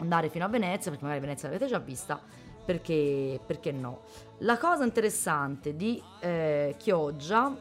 andare 0.00 0.28
fino 0.28 0.44
a 0.44 0.48
Venezia, 0.48 0.90
perché 0.90 1.06
magari 1.06 1.24
Venezia 1.24 1.48
l'avete 1.48 1.66
già 1.66 1.78
vista, 1.78 2.20
perché, 2.68 3.40
perché 3.46 3.72
no? 3.72 4.02
La 4.40 4.58
cosa 4.58 4.84
interessante 4.84 5.74
di 5.74 6.02
eh, 6.20 6.74
Chioggia 6.76 7.56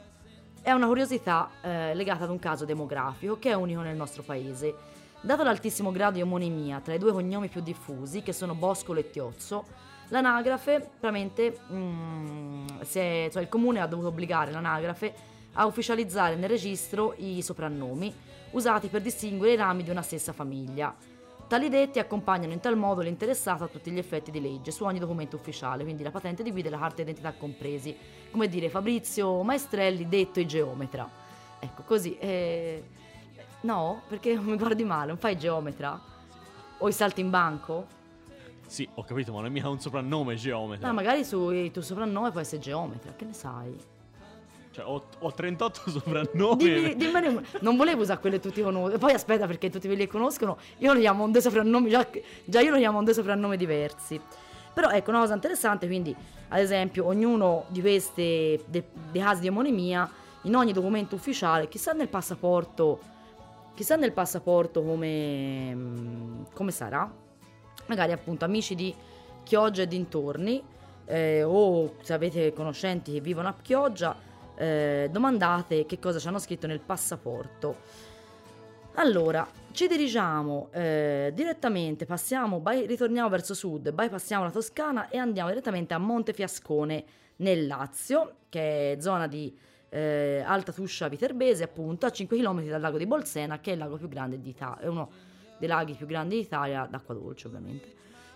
è 0.61 0.73
una 0.73 0.85
curiosità 0.85 1.49
eh, 1.61 1.95
legata 1.95 2.25
ad 2.25 2.29
un 2.29 2.39
caso 2.39 2.65
demografico 2.65 3.39
che 3.39 3.51
è 3.51 3.53
unico 3.53 3.79
nel 3.79 3.95
nostro 3.95 4.21
paese. 4.21 4.75
Dato 5.21 5.43
l'altissimo 5.43 5.93
grado 5.93 6.15
di 6.15 6.23
omonimia 6.23 6.81
tra 6.81 6.93
i 6.93 6.97
due 6.97 7.13
cognomi 7.13 7.47
più 7.47 7.61
diffusi, 7.61 8.21
che 8.21 8.33
sono 8.33 8.53
Boscolo 8.53 8.99
e 8.99 9.09
Tiozzo, 9.09 9.63
l'anagrafe, 10.09 10.89
veramente, 10.99 11.57
mm, 11.71 12.67
è, 12.81 13.29
cioè 13.31 13.41
il 13.41 13.47
comune 13.47 13.79
ha 13.79 13.87
dovuto 13.87 14.09
obbligare 14.09 14.51
l'anagrafe 14.51 15.13
a 15.53 15.65
ufficializzare 15.65 16.35
nel 16.35 16.49
registro 16.49 17.13
i 17.15 17.41
soprannomi, 17.41 18.13
usati 18.51 18.89
per 18.89 18.99
distinguere 18.99 19.53
i 19.53 19.55
rami 19.55 19.83
di 19.83 19.89
una 19.89 20.01
stessa 20.01 20.33
famiglia. 20.33 20.93
Tali 21.47 21.69
detti 21.69 21.97
accompagnano 21.97 22.51
in 22.51 22.59
tal 22.59 22.75
modo 22.75 22.99
l'interessato 22.99 23.63
a 23.63 23.67
tutti 23.67 23.89
gli 23.89 23.97
effetti 23.97 24.31
di 24.31 24.41
legge 24.41 24.69
su 24.71 24.83
ogni 24.83 24.99
documento 24.99 25.37
ufficiale, 25.37 25.83
quindi 25.83 26.03
la 26.03 26.11
patente 26.11 26.43
di 26.43 26.51
guida 26.51 26.67
e 26.67 26.71
la 26.71 26.77
carta 26.77 26.97
d'identità 26.97 27.33
compresi, 27.35 27.95
come 28.29 28.49
dire 28.49 28.69
Fabrizio 28.69 29.41
Maestrelli 29.43 30.09
detto 30.09 30.41
il 30.41 30.45
geometra. 30.45 31.09
Ecco, 31.59 31.83
così. 31.83 32.17
Eh... 32.17 32.83
No, 33.61 34.01
perché 34.09 34.35
mi 34.39 34.57
guardi 34.57 34.83
male, 34.83 35.07
non 35.07 35.17
fai 35.17 35.37
geometra? 35.37 35.97
O 36.79 36.87
i 36.89 36.91
salti 36.91 37.21
in 37.21 37.29
banco? 37.29 37.87
Sì, 38.65 38.87
ho 38.95 39.03
capito, 39.03 39.31
ma 39.31 39.37
non 39.37 39.47
è 39.47 39.49
mica 39.49 39.69
un 39.69 39.79
soprannome 39.79 40.35
geometra. 40.35 40.87
No, 40.87 40.93
magari 40.93 41.23
sul 41.23 41.71
tuo 41.71 41.81
soprannome 41.81 42.31
può 42.31 42.41
essere 42.41 42.61
geometra, 42.61 43.13
che 43.13 43.23
ne 43.23 43.33
sai? 43.33 43.73
Cioè, 44.77 44.85
ho, 44.85 45.03
ho 45.17 45.33
38 45.33 45.89
soprannomi. 45.89 46.63
Dimmi, 46.63 46.95
dimmi, 46.95 47.41
non 47.61 47.75
volevo 47.75 48.03
usare 48.03 48.19
quelli 48.19 48.35
che 48.39 48.47
tutti 48.47 48.61
conoscono. 48.61 48.99
Poi 48.99 49.11
aspetta, 49.11 49.47
perché 49.47 49.71
tutti 49.71 49.87
quelli 49.87 50.05
che 50.05 50.11
conoscono, 50.11 50.59
io 50.77 50.93
lo 50.93 50.99
chiamo 50.99 51.23
un 51.23 51.31
due 51.31 51.41
soprannomi, 51.41 51.89
già, 51.89 52.07
già 52.45 52.59
io 52.59 52.69
lo 52.69 52.77
chiamo 52.77 52.99
un 52.99 53.03
due 53.03 53.13
soprannomi 53.15 53.57
diversi. 53.57 54.21
Però 54.73 54.91
ecco, 54.91 55.09
una 55.09 55.21
cosa 55.21 55.33
interessante, 55.33 55.87
quindi, 55.87 56.15
ad 56.49 56.59
esempio, 56.59 57.07
ognuno 57.07 57.65
di 57.69 57.81
questi 57.81 58.63
casi 59.13 59.41
di 59.41 59.47
omonimia, 59.47 60.07
in 60.43 60.55
ogni 60.55 60.73
documento 60.73 61.15
ufficiale, 61.15 61.67
chissà 61.67 61.93
nel 61.93 62.07
passaporto, 62.07 62.99
chissà 63.73 63.95
nel 63.95 64.11
passaporto 64.11 64.83
come, 64.83 66.45
come 66.53 66.69
sarà. 66.69 67.11
Magari 67.87 68.11
appunto 68.11 68.45
amici 68.45 68.75
di 68.75 68.93
Chioggia 69.41 69.81
e 69.81 69.87
dintorni, 69.87 70.61
eh, 71.05 71.41
o 71.41 71.95
se 72.01 72.13
avete 72.13 72.53
conoscenti 72.53 73.13
che 73.13 73.21
vivono 73.21 73.47
a 73.47 73.55
Chioggia, 73.59 74.26
eh, 74.57 75.07
domandate 75.11 75.85
che 75.85 75.99
cosa 75.99 76.19
ci 76.19 76.27
hanno 76.27 76.39
scritto 76.39 76.67
nel 76.67 76.79
passaporto. 76.79 77.75
Allora, 78.95 79.47
ci 79.71 79.87
dirigiamo 79.87 80.69
eh, 80.71 81.31
direttamente, 81.35 82.05
passiamo, 82.05 82.59
by, 82.59 82.87
ritorniamo 82.87 83.29
verso 83.29 83.53
sud, 83.53 83.91
bypassiamo 83.91 84.43
la 84.43 84.51
Toscana 84.51 85.07
e 85.09 85.17
andiamo 85.19 85.49
direttamente 85.49 85.93
a 85.93 85.99
Montefiascone 85.99 87.03
nel 87.37 87.67
Lazio, 87.67 88.37
che 88.49 88.93
è 88.93 88.99
zona 88.99 89.27
di 89.27 89.55
eh, 89.89 90.43
Alta 90.45 90.71
Tuscia 90.71 91.07
Viterbese, 91.07 91.63
appunto, 91.63 92.07
a 92.07 92.09
5 92.09 92.37
km 92.37 92.63
dal 92.63 92.81
lago 92.81 92.97
di 92.97 93.05
Bolsena, 93.05 93.59
che 93.59 93.69
è 93.69 93.73
il 93.73 93.79
lago 93.79 93.97
più 93.97 94.07
grande 94.07 94.41
d'Italia, 94.41 94.83
è 94.83 94.87
uno 94.87 95.09
dei 95.59 95.67
laghi 95.67 95.93
più 95.93 96.05
grandi 96.05 96.37
d'Italia, 96.37 96.87
d'acqua 96.89 97.13
dolce 97.13 97.47
ovviamente. 97.47 97.93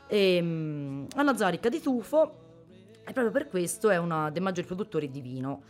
E, 0.07 0.39
um, 0.39 1.07
è 1.07 1.19
una 1.19 1.35
zona 1.35 1.49
ricca 1.49 1.69
di 1.69 1.79
tufo 1.79 2.39
e 3.03 3.13
proprio 3.13 3.31
per 3.31 3.47
questo 3.47 3.89
è 3.89 3.97
uno 3.97 4.29
dei 4.29 4.41
maggiori 4.41 4.67
produttori 4.67 5.09
di 5.09 5.21
vino. 5.21 5.63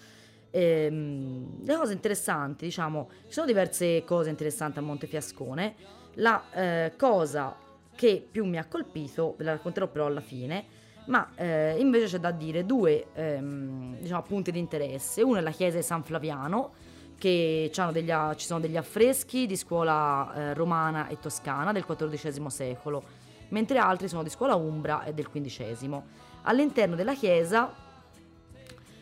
Ehm, 0.52 1.64
le 1.64 1.76
cose 1.76 1.94
interessanti, 1.94 2.66
diciamo, 2.66 3.10
ci 3.28 3.34
sono 3.34 3.48
diverse 3.48 4.04
cose 4.04 4.30
interessanti 4.30 4.80
a 4.80 4.82
Montefiascone. 4.82 5.76
La 6.16 6.44
eh, 6.54 6.94
cosa 6.98 7.56
che 7.96 8.26
più 8.30 8.46
mi 8.46 8.58
ha 8.58 8.66
colpito, 8.66 9.36
ve 9.38 9.46
la 9.46 9.52
racconterò 9.52 9.88
però 9.88 10.06
alla 10.06 10.22
fine, 10.22 10.80
ma 11.06 11.30
eh, 11.36 11.78
invece 11.80 12.06
c'è 12.06 12.20
da 12.20 12.32
dire 12.32 12.66
due 12.66 13.08
ehm, 13.14 13.98
diciamo, 14.00 14.22
punti 14.24 14.52
di 14.52 14.60
interesse. 14.60 15.22
Uno 15.22 15.38
è 15.38 15.42
la 15.42 15.52
chiesa 15.52 15.78
di 15.78 15.84
San 15.84 16.04
Flaviano, 16.04 16.74
che 17.18 17.70
degli 17.92 18.12
ci 18.36 18.46
sono 18.46 18.60
degli 18.60 18.78
affreschi 18.78 19.46
di 19.46 19.56
scuola 19.56 20.34
eh, 20.34 20.54
romana 20.54 21.08
e 21.08 21.20
toscana 21.20 21.72
del 21.72 21.86
XIV 21.86 22.48
secolo, 22.48 23.04
mentre 23.50 23.78
altri 23.78 24.08
sono 24.08 24.24
di 24.24 24.30
scuola 24.30 24.56
umbra 24.56 25.04
e 25.04 25.14
del 25.14 25.30
XV. 25.30 26.02
All'interno 26.44 26.96
della 26.96 27.14
chiesa 27.14 27.72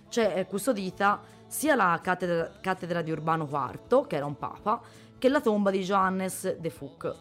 c'è 0.10 0.34
eh, 0.40 0.46
custodita 0.46 1.38
sia 1.50 1.74
la 1.74 2.00
cattedra, 2.02 2.52
cattedra 2.62 3.02
di 3.02 3.12
Urbano 3.12 3.50
IV, 3.50 4.06
che 4.06 4.16
era 4.16 4.26
un 4.26 4.38
papa, 4.38 4.80
che 5.18 5.30
la 5.30 5.42
tomba 5.42 5.72
di 5.72 5.82
Johannes 5.82 6.58
de 6.58 6.70
Fuc. 6.70 7.16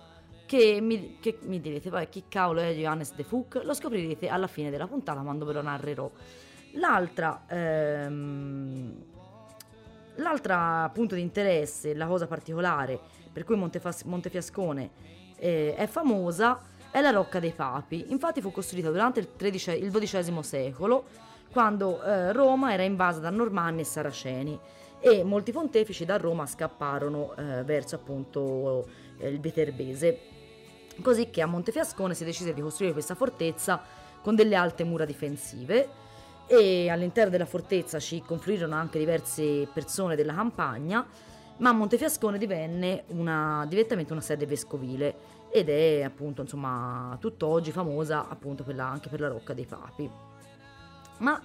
Che 0.47 0.81
mi, 0.81 1.19
che 1.21 1.39
mi 1.43 1.61
direte, 1.61 1.91
poi 1.91 2.09
chi 2.09 2.25
cavolo 2.29 2.61
è 2.61 2.73
Johannes 2.75 3.15
de 3.15 3.25
Fuc? 3.25 3.61
Lo 3.65 3.75
scoprirete 3.75 4.29
alla 4.29 4.47
fine 4.47 4.71
della 4.71 4.87
puntata 4.87 5.21
quando 5.21 5.45
ve 5.45 5.55
lo 5.55 5.63
narrerò. 5.63 6.11
L'altra, 6.75 7.45
ehm, 7.49 8.95
l'altra 10.17 10.91
punto 10.93 11.15
di 11.15 11.23
interesse, 11.23 11.95
la 11.95 12.07
cosa 12.07 12.27
particolare 12.27 13.01
per 13.33 13.45
cui 13.45 13.57
Montefas- 13.57 14.03
Montefiascone 14.03 14.91
eh, 15.37 15.75
è 15.75 15.87
famosa 15.87 16.61
è 16.91 17.01
la 17.01 17.11
Rocca 17.11 17.39
dei 17.39 17.53
Papi. 17.53 18.07
Infatti 18.09 18.41
fu 18.41 18.51
costruita 18.51 18.91
durante 18.91 19.21
il 19.21 19.29
XII 19.37 20.43
secolo, 20.43 21.05
quando 21.53 22.03
eh, 22.03 22.33
Roma 22.33 22.73
era 22.73 22.83
invasa 22.83 23.21
da 23.21 23.31
Normanni 23.31 23.81
e 23.81 23.85
Saraceni 23.85 24.59
e 25.01 25.23
molti 25.25 25.53
pontefici 25.53 26.05
da 26.05 26.17
Roma 26.17 26.47
scapparono 26.47 27.35
eh, 27.37 27.63
verso 27.65 27.95
appunto 27.95 28.89
eh, 29.19 29.29
il 29.29 29.41
Viterbese. 29.41 30.19
Così 31.01 31.31
che 31.31 31.43
a 31.43 31.47
Montefiascone 31.47 32.15
si 32.15 32.25
decise 32.25 32.53
di 32.53 32.61
costruire 32.61 32.93
questa 32.93 33.15
fortezza 33.15 33.81
con 34.21 34.35
delle 34.35 34.57
alte 34.57 34.83
mura 34.83 35.05
difensive 35.05 36.07
e 36.47 36.89
all'interno 36.89 37.31
della 37.31 37.45
fortezza 37.45 38.01
ci 38.01 38.21
confluirono 38.21 38.75
anche 38.75 38.99
diverse 38.99 39.69
persone 39.73 40.17
della 40.17 40.35
campagna, 40.35 41.07
ma 41.59 41.73
Montefiascone 41.73 42.39
divenne 42.39 43.05
una, 43.09 43.65
direttamente 43.69 44.13
una 44.13 44.23
sede 44.23 44.47
vescovile 44.47 45.37
ed 45.51 45.69
è 45.69 46.03
appunto 46.03 46.43
insomma 46.43 47.17
tutt'oggi 47.21 47.71
famosa 47.71 48.29
appunto 48.29 48.65
per 48.65 48.75
la, 48.75 48.89
anche 48.89 49.09
per 49.09 49.21
la 49.21 49.29
Rocca 49.29 49.55
dei 49.55 49.67
Papi. 49.67 50.28
Ma 51.19 51.41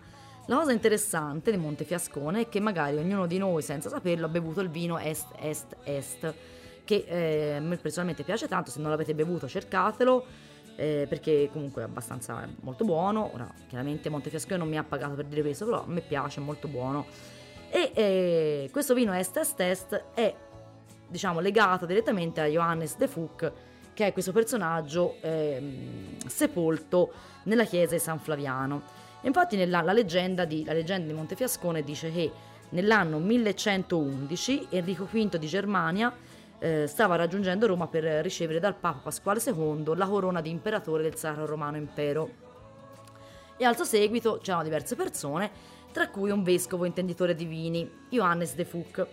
la 0.46 0.56
cosa 0.58 0.72
interessante 0.72 1.52
di 1.52 1.58
Montefiascone 1.58 2.42
è 2.42 2.50
che 2.50 2.60
magari 2.60 2.98
ognuno 2.98 3.28
di 3.28 3.38
noi 3.38 3.62
senza 3.62 3.90
saperlo 3.90 4.26
ha 4.26 4.30
bevuto 4.30 4.60
il 4.62 4.70
vino 4.70 4.98
Est 4.98 5.28
Est 5.40 5.76
Est 5.84 6.34
che 6.84 7.06
eh, 7.08 7.56
a 7.56 7.60
me 7.62 7.78
personalmente 7.78 8.24
piace 8.24 8.48
tanto, 8.48 8.70
se 8.70 8.80
non 8.80 8.90
l'avete 8.90 9.16
bevuto 9.16 9.48
cercatelo 9.48 10.26
eh, 10.76 11.06
perché 11.08 11.50
comunque 11.52 11.82
è 11.82 11.86
abbastanza 11.86 12.48
molto 12.62 12.84
buono. 12.84 13.32
Ora, 13.34 13.50
chiaramente 13.68 14.10
Montefiascone 14.10 14.58
non 14.58 14.68
mi 14.68 14.78
ha 14.78 14.84
pagato 14.84 15.14
per 15.14 15.26
dire 15.26 15.42
questo, 15.42 15.66
però 15.66 15.84
a 15.84 15.88
me 15.88 16.02
piace, 16.02 16.40
è 16.40 16.44
molto 16.44 16.68
buono. 16.68 17.06
E 17.70 17.92
eh, 17.94 18.70
questo 18.72 18.94
vino 18.94 19.14
Est 19.14 19.38
Est 19.38 19.60
Est 19.60 20.04
è 20.14 20.36
diciamo 21.08 21.40
legato 21.40 21.86
direttamente 21.86 22.42
a 22.42 22.46
Johannes 22.46 22.98
de 22.98 23.08
Fuc, 23.08 23.52
che 23.94 24.08
è 24.08 24.14
questo 24.14 24.32
personaggio 24.32 25.18
ehm, 25.22 26.18
sepolto 26.26 27.14
nella 27.44 27.66
chiesa 27.66 27.94
di 27.94 28.00
San 28.00 28.20
Flaviano. 28.20 29.02
Infatti 29.24 29.56
nella, 29.56 29.82
la, 29.82 29.94
leggenda 29.94 30.46
di, 30.46 30.64
la 30.64 30.74
leggenda 30.74 31.08
di 31.08 31.14
Montefiascone 31.14 31.84
dice 31.84 32.12
che 32.12 32.32
nell'anno 32.70 33.20
1111 33.20 34.68
Enrico 34.70 35.06
V 35.06 35.38
di 35.38 35.48
Germania 35.48 36.14
eh, 36.60 36.88
stava 36.88 37.16
raggiungendo 37.16 37.68
Roma 37.68 37.88
per 37.88 38.04
ricevere 38.04 38.60
dal 38.60 38.76
Papa 38.76 39.00
Pasquale 39.04 39.42
II 39.46 39.96
la 39.96 40.08
corona 40.08 40.42
di 40.42 40.50
imperatore 40.50 41.04
del 41.04 41.16
Sacro 41.16 41.46
Romano 41.46 41.78
Impero. 41.78 42.42
E 43.58 43.66
al 43.66 43.76
suo 43.76 43.86
seguito 43.86 44.40
c'erano 44.42 44.64
diverse 44.64 44.96
persone, 44.96 45.52
tra 45.92 46.10
cui 46.10 46.32
un 46.32 46.42
vescovo 46.42 46.86
intenditore 46.86 47.36
di 47.36 47.46
vini, 47.46 47.90
Johannes 48.10 48.56
de 48.56 48.66
Fuc. 48.66 49.08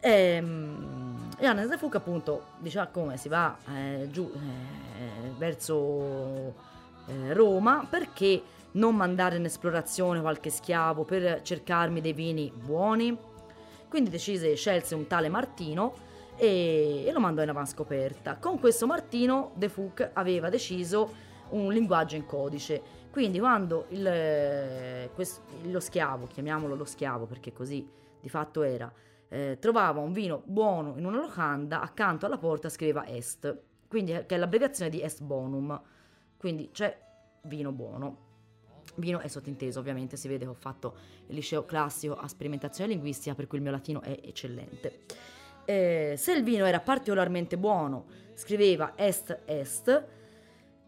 Ehm, 0.00 1.28
Johannes 1.38 1.68
de 1.68 1.76
Fuc 1.76 1.94
appunto 1.94 2.46
diceva 2.58 2.86
come 2.86 3.16
si 3.16 3.28
va 3.28 3.56
eh, 3.74 4.08
giù 4.10 4.30
eh, 4.34 5.30
verso 5.36 6.54
eh, 7.10 7.32
Roma 7.32 7.86
perché 7.88 8.42
non 8.72 8.94
mandare 8.94 9.36
in 9.36 9.44
esplorazione 9.44 10.20
qualche 10.20 10.50
schiavo 10.50 11.04
per 11.04 11.42
cercarmi 11.42 12.00
dei 12.00 12.12
vini 12.12 12.52
buoni 12.54 13.28
quindi 13.90 14.08
decise, 14.08 14.54
scelse 14.54 14.94
un 14.94 15.08
tale 15.08 15.28
Martino 15.28 15.92
e, 16.36 17.04
e 17.04 17.12
lo 17.12 17.18
mandò 17.18 17.42
in 17.42 17.48
avanscoperta. 17.48 18.36
Con 18.36 18.60
questo 18.60 18.86
Martino 18.86 19.50
De 19.56 19.68
Fouque 19.68 20.10
aveva 20.12 20.48
deciso 20.48 21.12
un 21.50 21.72
linguaggio 21.72 22.14
in 22.14 22.24
codice. 22.24 22.80
Quindi 23.10 23.40
quando 23.40 23.86
il, 23.88 25.10
questo, 25.12 25.42
lo 25.64 25.80
schiavo, 25.80 26.28
chiamiamolo 26.28 26.76
lo 26.76 26.84
schiavo 26.84 27.26
perché 27.26 27.52
così 27.52 27.84
di 28.20 28.28
fatto 28.28 28.62
era, 28.62 28.90
eh, 29.28 29.56
trovava 29.60 29.98
un 29.98 30.12
vino 30.12 30.42
buono 30.44 30.94
in 30.96 31.04
una 31.04 31.18
locanda, 31.18 31.80
accanto 31.80 32.26
alla 32.26 32.38
porta 32.38 32.68
scriveva 32.68 33.08
Est, 33.08 33.58
quindi 33.88 34.12
che 34.12 34.36
è 34.36 34.36
l'abbreviazione 34.36 34.88
di 34.88 35.02
Est 35.02 35.20
Bonum. 35.20 35.80
Quindi 36.40 36.70
c'è 36.72 36.98
vino 37.42 37.70
buono. 37.70 38.28
Vino 38.94 39.18
è 39.18 39.28
sottinteso, 39.28 39.78
ovviamente 39.78 40.16
si 40.16 40.26
vede 40.26 40.44
che 40.44 40.50
ho 40.50 40.54
fatto 40.54 40.96
il 41.26 41.34
liceo 41.34 41.66
classico 41.66 42.16
a 42.16 42.26
sperimentazione 42.26 42.90
linguistica, 42.90 43.34
per 43.34 43.46
cui 43.46 43.58
il 43.58 43.62
mio 43.62 43.72
latino 43.72 44.00
è 44.00 44.18
eccellente. 44.22 45.00
Eh, 45.66 46.14
se 46.16 46.32
il 46.32 46.42
vino 46.42 46.64
era 46.64 46.80
particolarmente 46.80 47.58
buono, 47.58 48.06
scriveva 48.32 48.94
est 48.96 49.40
est 49.44 50.04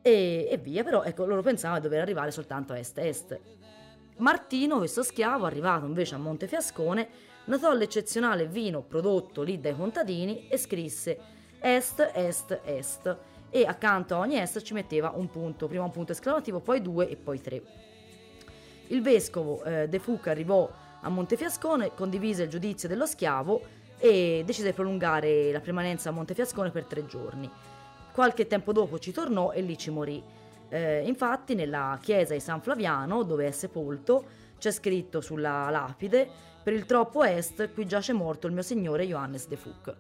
e, 0.00 0.48
e 0.50 0.56
via, 0.56 0.82
però 0.82 1.02
ecco, 1.02 1.26
loro 1.26 1.42
pensavano 1.42 1.80
di 1.80 1.86
dover 1.86 2.00
arrivare 2.00 2.30
soltanto 2.30 2.72
a 2.72 2.78
est 2.78 2.96
est. 2.96 3.40
Martino, 4.16 4.78
questo 4.78 5.02
schiavo, 5.02 5.44
arrivato 5.44 5.84
invece 5.84 6.14
a 6.14 6.18
Montefiascone, 6.18 7.08
notò 7.44 7.74
l'eccezionale 7.74 8.46
vino 8.46 8.80
prodotto 8.80 9.42
lì 9.42 9.60
dai 9.60 9.76
contadini 9.76 10.48
e 10.48 10.56
scrisse 10.56 11.18
est 11.60 12.10
est 12.14 12.60
est 12.64 13.18
e 13.54 13.66
accanto 13.66 14.14
a 14.14 14.18
ogni 14.18 14.38
est 14.38 14.62
ci 14.62 14.72
metteva 14.72 15.12
un 15.14 15.28
punto, 15.28 15.66
prima 15.68 15.84
un 15.84 15.90
punto 15.90 16.12
esclamativo, 16.12 16.60
poi 16.60 16.80
due 16.80 17.06
e 17.10 17.16
poi 17.16 17.38
tre. 17.38 17.62
Il 18.86 19.02
vescovo 19.02 19.62
eh, 19.62 19.90
De 19.90 19.98
Fuca 19.98 20.30
arrivò 20.30 20.70
a 21.02 21.08
Montefiascone, 21.10 21.92
condivise 21.94 22.44
il 22.44 22.48
giudizio 22.48 22.88
dello 22.88 23.04
schiavo 23.04 23.60
e 23.98 24.42
decise 24.46 24.68
di 24.68 24.72
prolungare 24.72 25.52
la 25.52 25.60
permanenza 25.60 26.08
a 26.08 26.12
Montefiascone 26.12 26.70
per 26.70 26.86
tre 26.86 27.04
giorni. 27.04 27.50
Qualche 28.10 28.46
tempo 28.46 28.72
dopo 28.72 28.98
ci 28.98 29.12
tornò 29.12 29.52
e 29.52 29.60
lì 29.60 29.76
ci 29.76 29.90
morì. 29.90 30.22
Eh, 30.70 31.02
infatti 31.06 31.54
nella 31.54 31.98
chiesa 32.00 32.32
di 32.32 32.40
San 32.40 32.62
Flaviano, 32.62 33.22
dove 33.22 33.46
è 33.46 33.50
sepolto, 33.50 34.24
c'è 34.58 34.70
scritto 34.70 35.20
sulla 35.20 35.68
lapide 35.68 36.26
per 36.62 36.72
il 36.72 36.86
troppo 36.86 37.22
est 37.22 37.74
qui 37.74 37.84
giace 37.84 38.14
morto 38.14 38.46
il 38.46 38.54
mio 38.54 38.62
signore 38.62 39.06
Johannes 39.06 39.46
de 39.46 39.56
Fuc. 39.56 39.94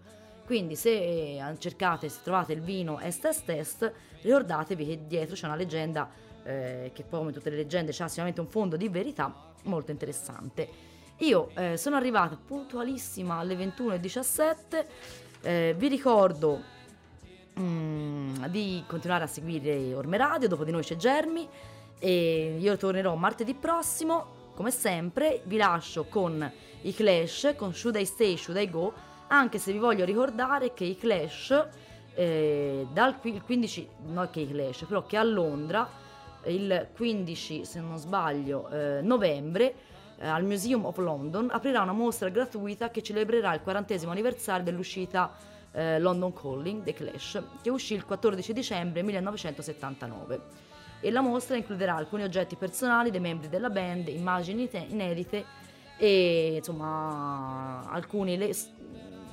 Quindi 0.44 0.76
se 0.76 0.90
eh, 0.90 1.54
cercate, 1.58 2.08
se 2.08 2.20
trovate 2.22 2.52
il 2.52 2.60
vino 2.60 2.98
est 3.00 3.24
est 3.24 3.48
est, 3.48 3.92
ricordatevi 4.22 4.86
che 4.86 5.00
dietro 5.06 5.34
c'è 5.34 5.46
una 5.46 5.56
leggenda 5.56 6.10
eh, 6.44 6.90
che 6.92 7.04
poi 7.04 7.20
come 7.20 7.32
tutte 7.32 7.50
le 7.50 7.56
leggende 7.56 7.92
c'ha 7.92 8.08
sicuramente 8.08 8.40
un 8.40 8.48
fondo 8.48 8.76
di 8.76 8.88
verità 8.88 9.32
molto 9.64 9.90
interessante. 9.90 10.90
Io 11.18 11.50
eh, 11.54 11.76
sono 11.76 11.96
arrivata 11.96 12.36
puntualissima 12.36 13.36
alle 13.36 13.54
21.17, 13.54 14.84
eh, 15.42 15.74
vi 15.76 15.88
ricordo 15.88 16.60
mm, 17.58 18.46
di 18.46 18.82
continuare 18.86 19.24
a 19.24 19.28
seguire 19.28 19.94
Orme 19.94 20.16
Radio, 20.16 20.48
dopo 20.48 20.64
di 20.64 20.72
noi 20.72 20.82
c'è 20.82 20.96
Germi 20.96 21.48
e 21.98 22.56
io 22.58 22.76
tornerò 22.76 23.14
martedì 23.14 23.54
prossimo, 23.54 24.50
come 24.54 24.72
sempre 24.72 25.42
vi 25.44 25.56
lascio 25.56 26.04
con 26.04 26.50
i 26.82 26.92
Clash, 26.92 27.54
con 27.56 27.72
Should 27.72 27.96
I 27.96 28.04
Stay, 28.04 28.36
Should 28.36 28.60
I 28.60 28.68
Go, 28.68 28.92
anche 29.32 29.58
se 29.58 29.72
vi 29.72 29.78
voglio 29.78 30.04
ricordare 30.04 30.74
che 30.74 30.84
i 30.84 30.96
Clash 30.96 31.68
eh, 32.14 32.86
dal 32.92 33.18
15, 33.18 33.88
non 34.08 34.28
che 34.30 34.40
i 34.40 34.48
Clash, 34.48 34.84
però 34.84 35.06
che 35.06 35.16
a 35.16 35.22
Londra 35.22 35.88
il 36.46 36.88
15, 36.94 37.64
se 37.64 37.80
non 37.80 37.96
sbaglio, 37.96 38.68
eh, 38.68 39.00
novembre 39.00 39.74
eh, 40.18 40.26
al 40.28 40.44
Museum 40.44 40.84
of 40.84 40.98
London 40.98 41.48
aprirà 41.50 41.80
una 41.80 41.92
mostra 41.92 42.28
gratuita 42.28 42.90
che 42.90 43.02
celebrerà 43.02 43.54
il 43.54 43.62
40 43.62 43.94
anniversario 44.06 44.64
dell'uscita 44.64 45.32
eh, 45.72 45.98
London 45.98 46.34
Calling, 46.34 46.82
The 46.82 46.92
Clash, 46.92 47.42
che 47.62 47.70
uscì 47.70 47.94
il 47.94 48.04
14 48.04 48.52
dicembre 48.52 49.02
1979. 49.02 50.40
E 51.00 51.10
la 51.10 51.22
mostra 51.22 51.56
includerà 51.56 51.96
alcuni 51.96 52.22
oggetti 52.22 52.54
personali 52.56 53.10
dei 53.10 53.20
membri 53.20 53.48
della 53.48 53.70
band, 53.70 54.08
immagini 54.08 54.68
te- 54.68 54.86
inedite 54.88 55.44
e 55.96 56.56
insomma 56.56 57.88
alcuni 57.88 58.36
le- 58.36 58.52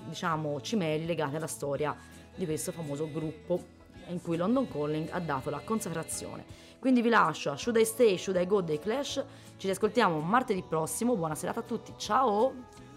diciamo 0.09 0.59
cimeli 0.61 1.05
legati 1.05 1.35
alla 1.35 1.47
storia 1.47 1.95
di 2.35 2.45
questo 2.45 2.71
famoso 2.71 3.09
gruppo 3.09 3.77
in 4.07 4.21
cui 4.21 4.37
London 4.37 4.67
Calling 4.67 5.09
ha 5.11 5.19
dato 5.19 5.49
la 5.49 5.61
consacrazione. 5.63 6.43
Quindi 6.79 7.01
vi 7.01 7.09
lascio 7.09 7.51
a 7.51 7.57
Should 7.57 7.79
I 7.79 7.85
Stay, 7.85 8.17
Should 8.17 8.41
I 8.41 8.45
Go 8.45 8.61
dei 8.61 8.79
Clash. 8.79 9.23
Ci 9.57 9.67
riascoltiamo 9.67 10.19
martedì 10.19 10.63
prossimo. 10.67 11.15
Buona 11.15 11.35
serata 11.35 11.59
a 11.59 11.63
tutti. 11.63 11.93
Ciao! 11.97 12.87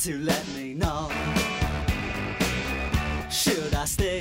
To 0.00 0.16
let 0.16 0.49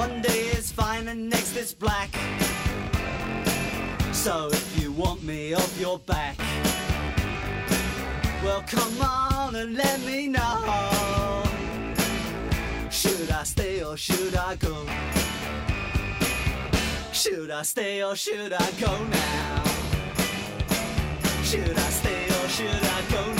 One 0.00 0.22
day 0.22 0.44
is 0.56 0.72
fine 0.72 1.08
and 1.08 1.28
next 1.28 1.54
it's 1.56 1.74
black. 1.74 2.08
So 4.12 4.48
if 4.50 4.80
you 4.80 4.92
want 4.92 5.22
me 5.22 5.52
off 5.52 5.78
your 5.78 5.98
back, 5.98 6.38
well 8.42 8.64
come 8.66 8.98
on 9.02 9.56
and 9.56 9.76
let 9.76 10.00
me 10.00 10.26
know. 10.26 11.44
Should 12.90 13.30
I 13.30 13.42
stay 13.44 13.84
or 13.84 13.98
should 13.98 14.36
I 14.36 14.56
go? 14.56 14.86
Should 17.12 17.50
I 17.50 17.60
stay 17.60 18.02
or 18.02 18.16
should 18.16 18.54
I 18.54 18.70
go 18.80 19.04
now? 19.04 19.64
Should 21.42 21.76
I 21.76 21.90
stay 22.00 22.24
or 22.24 22.48
should 22.48 22.84
I 22.96 23.02
go 23.10 23.34
now? 23.34 23.39